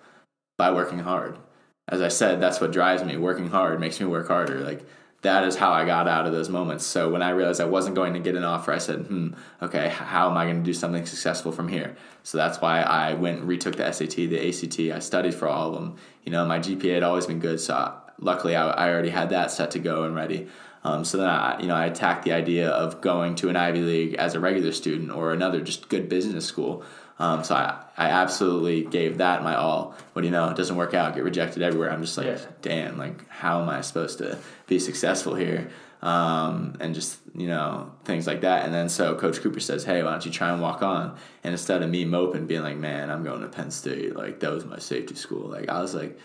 [0.57, 1.39] by working hard.
[1.87, 3.17] As I said, that's what drives me.
[3.17, 4.61] Working hard makes me work harder.
[4.61, 4.87] Like
[5.23, 6.87] that is how I got out of those moments.
[6.87, 9.89] So when I realized I wasn't going to get an offer, I said, "Hmm, okay,
[9.89, 13.41] how am I going to do something successful from here?" So that's why I went
[13.41, 14.97] and retook the SAT, the ACT.
[14.97, 15.97] I studied for all of them.
[16.25, 19.31] You know, my GPA had always been good, so I, luckily I, I already had
[19.31, 20.49] that set to go and ready.
[20.85, 23.81] Um, so then I, you know, I attacked the idea of going to an Ivy
[23.81, 26.85] League as a regular student or another just good business school.
[27.19, 29.95] Um, so I, I absolutely gave that my all.
[30.13, 30.49] What do you know?
[30.51, 31.15] It doesn't work out.
[31.15, 31.91] Get rejected everywhere.
[31.93, 32.39] I'm just like, Yeah.
[32.63, 32.97] damn.
[32.99, 34.39] Like, how am I supposed to
[34.69, 35.69] be successful here?
[36.01, 38.65] Um, and just you know things like that.
[38.65, 41.17] And then so Coach Cooper says, hey, why don't you try and walk on?
[41.43, 44.15] And instead of me moping, being like, man, I'm going to Penn State.
[44.15, 45.49] Like that was my safety school.
[45.49, 46.19] Like I was like.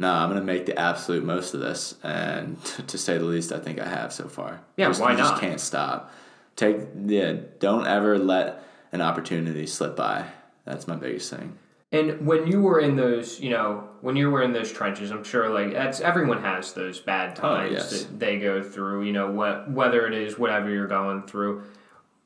[0.00, 3.58] No, I'm gonna make the absolute most of this, and to say the least, I
[3.58, 4.60] think I have so far.
[4.76, 6.12] Yeah, Just- why you just can't stop.
[6.54, 10.26] Take yeah, don't ever let an opportunity slip by.
[10.64, 11.58] That's my biggest thing.
[11.90, 15.24] And when you were in those, you know, when you were in those trenches, I'm
[15.24, 17.90] sure like that's everyone has those bad oh, times Oh, yes.
[17.90, 19.04] that they go through.
[19.04, 21.64] You know, what whether it is whatever you're going through.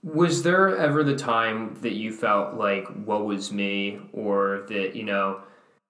[0.03, 5.05] Was there ever the time that you felt like what was me, or that you
[5.05, 5.43] know,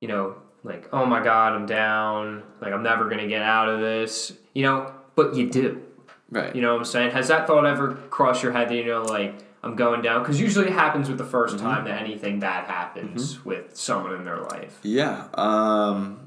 [0.02, 3.80] you know, like oh my god, I'm down, like I'm never gonna get out of
[3.80, 4.92] this, you know?
[5.14, 5.82] But you do.
[6.30, 6.54] Right.
[6.54, 7.10] You know what I'm saying?
[7.12, 10.22] Has that thought ever crossed your head that you know, like I'm going down?
[10.22, 11.58] Because usually it happens with the 1st Mm-hmm.
[11.58, 14.78] time that anything bad happens with someone in their life.
[14.82, 15.26] Yeah.
[15.34, 16.18] Um,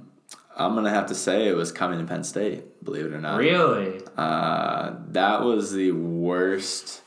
[0.58, 2.84] I'm gonna have to say it was coming to Penn State.
[2.84, 3.38] Believe it or not.
[3.38, 4.02] Really?
[4.16, 7.02] Uh, that was the worst.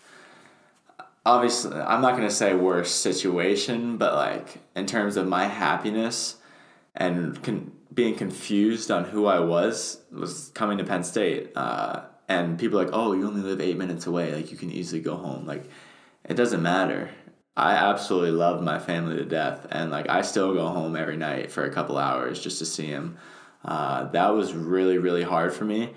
[1.24, 6.37] Obviously, I'm not gonna say worst situation, but like in terms of my happiness
[6.95, 11.53] and con- being confused on who I was was coming to Penn State.
[11.57, 14.35] Uh, and people are like, oh, you only live eight minutes away.
[14.35, 15.47] Like you can easily go home.
[15.47, 15.64] Like
[16.25, 17.11] it doesn't matter.
[17.57, 21.51] I absolutely love my family to death, and like I still go home every night
[21.51, 23.19] for a couple hours just to see him.
[23.64, 25.93] Uh, that was really really hard for me.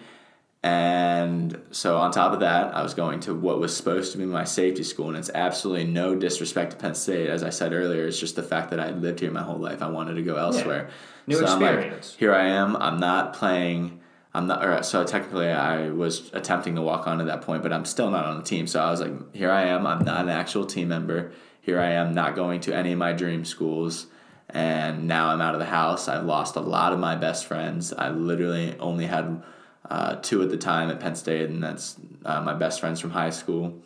[0.63, 4.25] And so on top of that, I was going to what was supposed to be
[4.25, 7.29] my safety school, and it's absolutely no disrespect to Penn State.
[7.29, 9.81] As I said earlier, it's just the fact that I lived here my whole life.
[9.81, 10.89] I wanted to go elsewhere.
[11.25, 12.15] New so I'm like, experience.
[12.19, 12.75] here I am.
[12.75, 14.00] I'm not playing.
[14.33, 14.63] I'm not.
[14.65, 18.09] Or, so technically, I was attempting to walk on at that point, but I'm still
[18.09, 18.67] not on the team.
[18.67, 19.85] So I was like, here I am.
[19.85, 21.31] I'm not an actual team member.
[21.61, 24.07] Here I am, not going to any of my dream schools.
[24.49, 26.07] And now I'm out of the house.
[26.07, 27.93] I've lost a lot of my best friends.
[27.93, 29.43] I literally only had
[29.89, 33.11] uh, two at the time at Penn State, and that's uh, my best friends from
[33.11, 33.81] high school.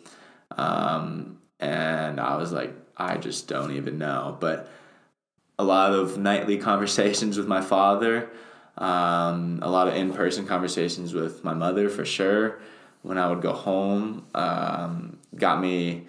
[0.52, 4.36] Um, and I was like, I just don't even know.
[4.40, 4.68] But
[5.58, 8.30] a lot of nightly conversations with my father,
[8.78, 12.58] um, a lot of in person conversations with my mother for sure.
[13.02, 16.06] When I would go home, um, got me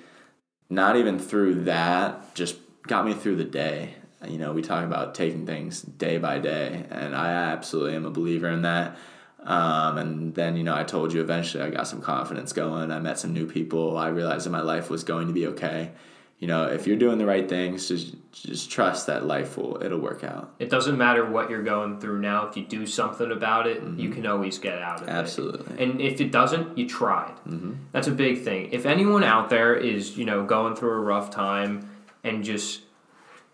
[0.70, 2.58] not even through that, just
[2.88, 3.96] got me through the day.
[4.28, 8.10] You know, we talk about taking things day by day, and I absolutely am a
[8.10, 8.98] believer in that.
[9.44, 12.92] Um, and then, you know, I told you eventually I got some confidence going.
[12.92, 13.98] I met some new people.
[13.98, 15.92] I realized that my life was going to be okay.
[16.40, 20.00] You know, if you're doing the right things, just just trust that life will it'll
[20.00, 20.54] work out.
[20.60, 22.46] It doesn't matter what you're going through now.
[22.48, 24.12] If you do something about it, you mm-hmm.
[24.12, 25.62] can always get out of Absolutely.
[25.62, 25.82] it.
[25.82, 25.84] Absolutely.
[25.84, 27.36] And if it doesn't, you tried.
[27.48, 27.74] Mm-hmm.
[27.92, 28.70] That's a big thing.
[28.72, 31.90] If anyone out there is, you know, going through a rough time
[32.24, 32.82] and just,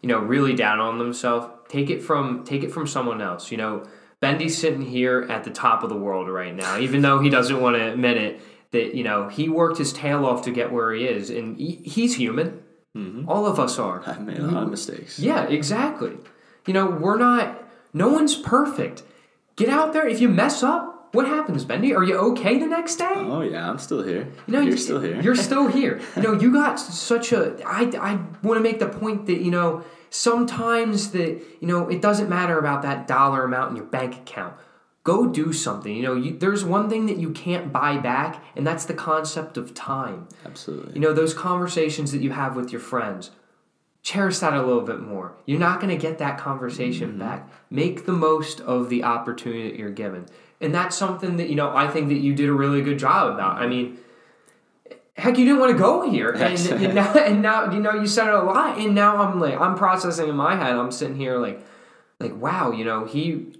[0.01, 3.49] you know, really down on themselves, take it from take it from someone else.
[3.49, 3.87] You know,
[4.19, 7.61] Bendy's sitting here at the top of the world right now, even though he doesn't
[7.61, 8.41] want to admit it.
[8.71, 11.75] That you know he worked his tail off to get where he is, and he,
[11.85, 12.62] he's human.
[12.95, 13.27] Mm-hmm.
[13.29, 14.03] All of us are.
[14.07, 15.19] I've made a lot of mistakes.
[15.19, 16.17] Yeah, exactly.
[16.67, 17.63] You know, we're not.
[17.93, 19.03] No one's perfect.
[19.55, 20.07] Get out there.
[20.07, 21.93] If you mess up, what happens, Bendy?
[21.93, 23.05] Are you okay the next day?
[23.15, 24.27] Oh yeah, I'm still here.
[24.47, 25.21] You know, you're you- still here.
[25.21, 26.01] You're still here.
[26.15, 27.55] You know, you got such a.
[27.65, 32.01] I I want to make the point that you know sometimes that you know it
[32.01, 34.55] doesn't matter about that dollar amount in your bank account.
[35.03, 35.93] Go do something.
[35.93, 39.57] You know, you, there's one thing that you can't buy back, and that's the concept
[39.57, 40.29] of time.
[40.45, 40.93] Absolutely.
[40.93, 43.31] You know, those conversations that you have with your friends,
[44.01, 45.35] cherish that a little bit more.
[45.45, 47.19] You're not going to get that conversation mm-hmm.
[47.19, 47.49] back.
[47.69, 50.25] Make the most of the opportunity that you're given.
[50.61, 53.33] And that's something that, you know, I think that you did a really good job
[53.33, 53.61] about.
[53.61, 53.97] I mean,
[55.15, 56.31] heck, you didn't want to go here.
[56.33, 58.77] And, and, now, and now, you know, you said it a lot.
[58.77, 60.75] And now I'm like, I'm processing in my head.
[60.75, 61.61] I'm sitting here like,
[62.19, 63.53] like, wow, you know, he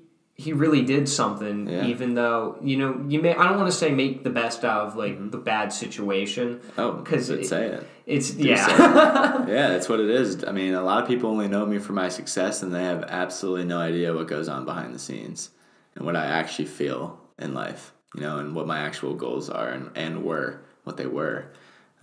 [0.44, 1.86] he really did something Yeah.
[1.92, 4.82] even though you know you may i don't want to say make the best out
[4.88, 7.88] of like the bad situation oh, because let's say it.
[8.06, 8.74] it's Do yeah say
[9.54, 10.44] yeah, that's what it is.
[10.44, 13.04] I mean, a lot of people only know me for my success, and they have
[13.24, 15.50] absolutely no idea what goes on behind the scenes
[15.96, 17.02] and what I actually feel
[17.40, 17.94] in life.
[18.16, 21.46] You know, and what my actual goals are and, and were what they were.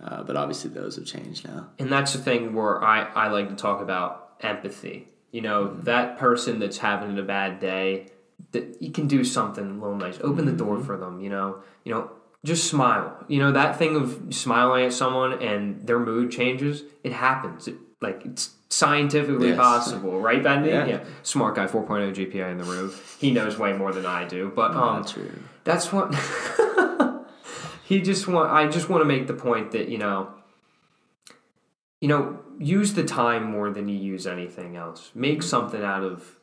[0.03, 1.67] Uh, but obviously, those have changed now.
[1.79, 4.97] and that's the thing where i i like to talk about empathy
[5.31, 5.59] you know
[5.91, 8.07] that person that's having a bad day
[8.51, 10.17] that you can do something a little nice.
[10.21, 11.61] Open the door for them you know?
[11.83, 12.11] You know
[12.43, 13.23] just smile.
[13.27, 17.67] You know that thing of smiling at someone and their mood changes it happens.
[17.67, 19.57] It, like it's scientifically Yes.
[19.57, 21.03] possible right bendy Yeah.
[21.23, 22.89] smart guy 4.0 gpa in the room
[23.19, 25.29] he knows way more than i do but um Not true.
[25.65, 26.15] that's what
[27.83, 30.29] he just want i just want to make the point that you know
[31.99, 35.11] you know use the time more than you use anything else.
[35.15, 36.37] Make something out of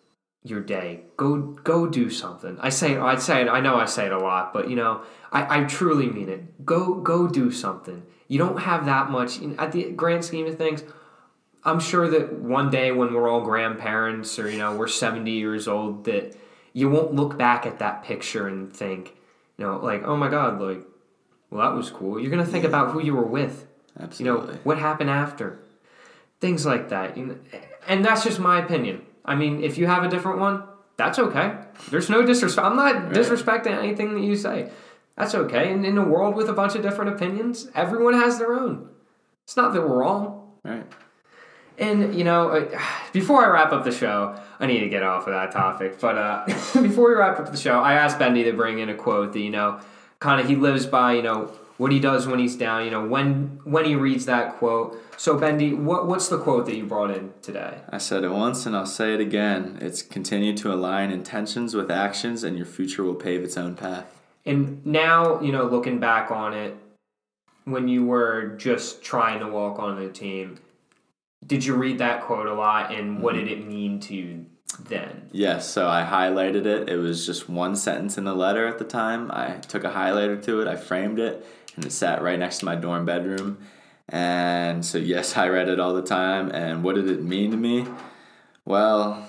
[0.45, 1.03] your day.
[1.17, 2.59] Go go do something.
[2.61, 5.03] I say i say it i know i say it a lot but you know
[5.33, 6.65] i, I truly mean it.
[6.65, 8.03] Go go do something.
[8.29, 10.83] You don't have that much in- at the grand scheme of things
[11.65, 15.67] i'm sure that one day when we're all grandparents or you know we're 70 years
[15.67, 16.37] old that
[16.73, 19.17] you won't look back at that picture and think
[19.57, 20.83] you know like oh my god like
[21.51, 22.21] well that was cool.
[22.21, 23.67] You're gonna think about who you were with.
[23.99, 24.55] You Absolutely.
[24.55, 25.59] know what happened after.
[26.41, 27.39] Things like that you know,
[27.89, 30.63] and that's just my opinion i mean if you have a different one
[30.97, 31.55] that's okay
[31.91, 34.71] there's no disrespect i'm not disrespecting anything that you say
[35.17, 38.55] that's okay and in a world with a bunch of different opinions everyone has their
[38.55, 38.89] own
[39.45, 40.85] it's not that we're wrong right.
[41.79, 42.69] and you know,
[43.13, 45.99] before I wrap up the show, I need to get off of that topic.
[45.99, 46.45] But uh,
[46.83, 49.41] before we wrap up the show, I asked Bendy to bring in a quote that
[49.41, 49.81] you know,
[50.19, 51.15] kind of he lives by.
[51.15, 52.85] You know what he does when he's down.
[52.85, 55.03] You know when when he reads that quote.
[55.17, 57.79] So Bendy, what what's the quote that you brought in today?
[57.89, 59.79] I said it once and I'll say it again.
[59.81, 64.21] It's continue to align intentions with actions, and your future will pave its own path.
[64.45, 66.77] And now you know, looking back on it,
[67.65, 70.59] when you were just trying to walk on the team,
[71.47, 72.93] did you read that quote a lot?
[72.93, 73.63] And what did mm-hmm.
[73.63, 74.47] it mean to you
[74.81, 75.29] then?
[75.33, 76.89] Yes, so I highlighted it.
[76.89, 79.31] It was just one sentence in the letter at the time.
[79.33, 81.47] I took a highlighter to it, I framed it,
[81.79, 83.57] and it sat right next to my dorm bedroom.
[84.09, 86.51] And so, yes, I read it all the time.
[86.51, 87.87] And what did it mean to me?
[88.65, 89.29] Well,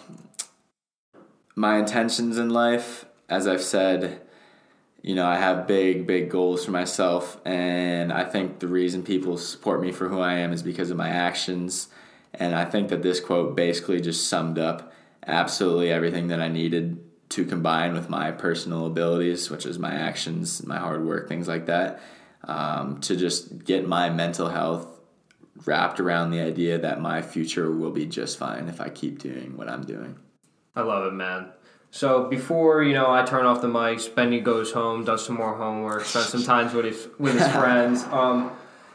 [1.55, 4.21] my intentions in life, as I've said,
[5.03, 7.39] you know, I have big, big goals for myself.
[7.45, 10.97] And I think the reason people support me for who I am is because of
[10.97, 11.89] my actions.
[12.33, 14.91] And I think that this quote basically just summed up
[15.27, 20.65] absolutely everything that I needed to combine with my personal abilities, which is my actions,
[20.65, 22.01] my hard work, things like that,
[22.43, 24.87] um, to just get my mental health
[25.65, 29.57] wrapped around the idea that my future will be just fine if I keep doing
[29.57, 30.17] what I'm doing.
[30.75, 31.51] I love it, man.
[31.91, 34.13] So before you know, I turn off the mics.
[34.13, 38.03] Benny goes home, does some more homework, spends some time with his with his friends.
[38.05, 38.51] Um,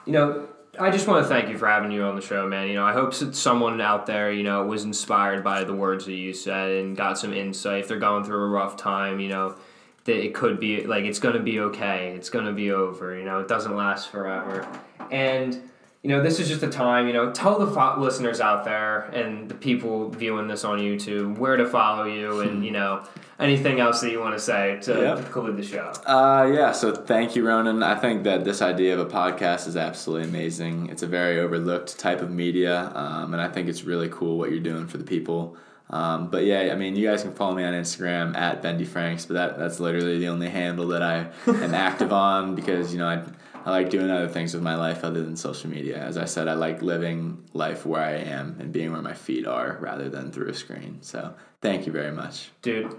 [0.06, 2.68] you know, I just want to thank you for having you on the show, man.
[2.68, 6.06] You know, I hope that someone out there, you know, was inspired by the words
[6.06, 7.80] that you said and got some insight.
[7.80, 9.56] If they're going through a rough time, you know,
[10.04, 12.14] that it could be like it's going to be okay.
[12.16, 13.16] It's going to be over.
[13.16, 14.66] You know, it doesn't last forever.
[15.10, 15.60] And
[16.02, 19.04] you know, this is just a time, you know, tell the fo- listeners out there
[19.14, 23.02] and the people viewing this on YouTube where to follow you and, you know,
[23.38, 25.16] anything else that you want to say to Yep.
[25.22, 25.94] conclude the show.
[26.04, 27.82] Uh, yeah, so thank you, Ronan.
[27.82, 30.90] I think that this idea of a podcast is absolutely amazing.
[30.90, 34.50] It's a very overlooked type of media, um, and I think it's really cool what
[34.50, 35.56] you're doing for the people.
[35.90, 39.26] Um, but yeah, I mean, you guys can follow me on Instagram at Bendy Franks,
[39.26, 43.06] but that, that's literally the only handle that I am active on because, you know,
[43.06, 43.22] I,
[43.64, 45.98] I like doing other things with my life other than social media.
[45.98, 49.46] As I said, I like living life where I am and being where my feet
[49.46, 50.98] are rather than through a screen.
[51.02, 52.50] So thank you very much.
[52.62, 52.94] Dude,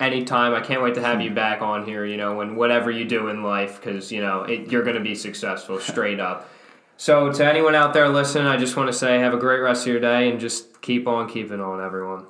[0.00, 0.54] anytime.
[0.54, 3.28] I can't wait to have you back on here, you know, when whatever you do
[3.28, 6.48] in life, because, you know, it, you're going to be successful straight up.
[6.96, 9.86] So, to anyone out there listening, I just want to say have a great rest
[9.86, 12.26] of your day and just keep on keeping on, everyone.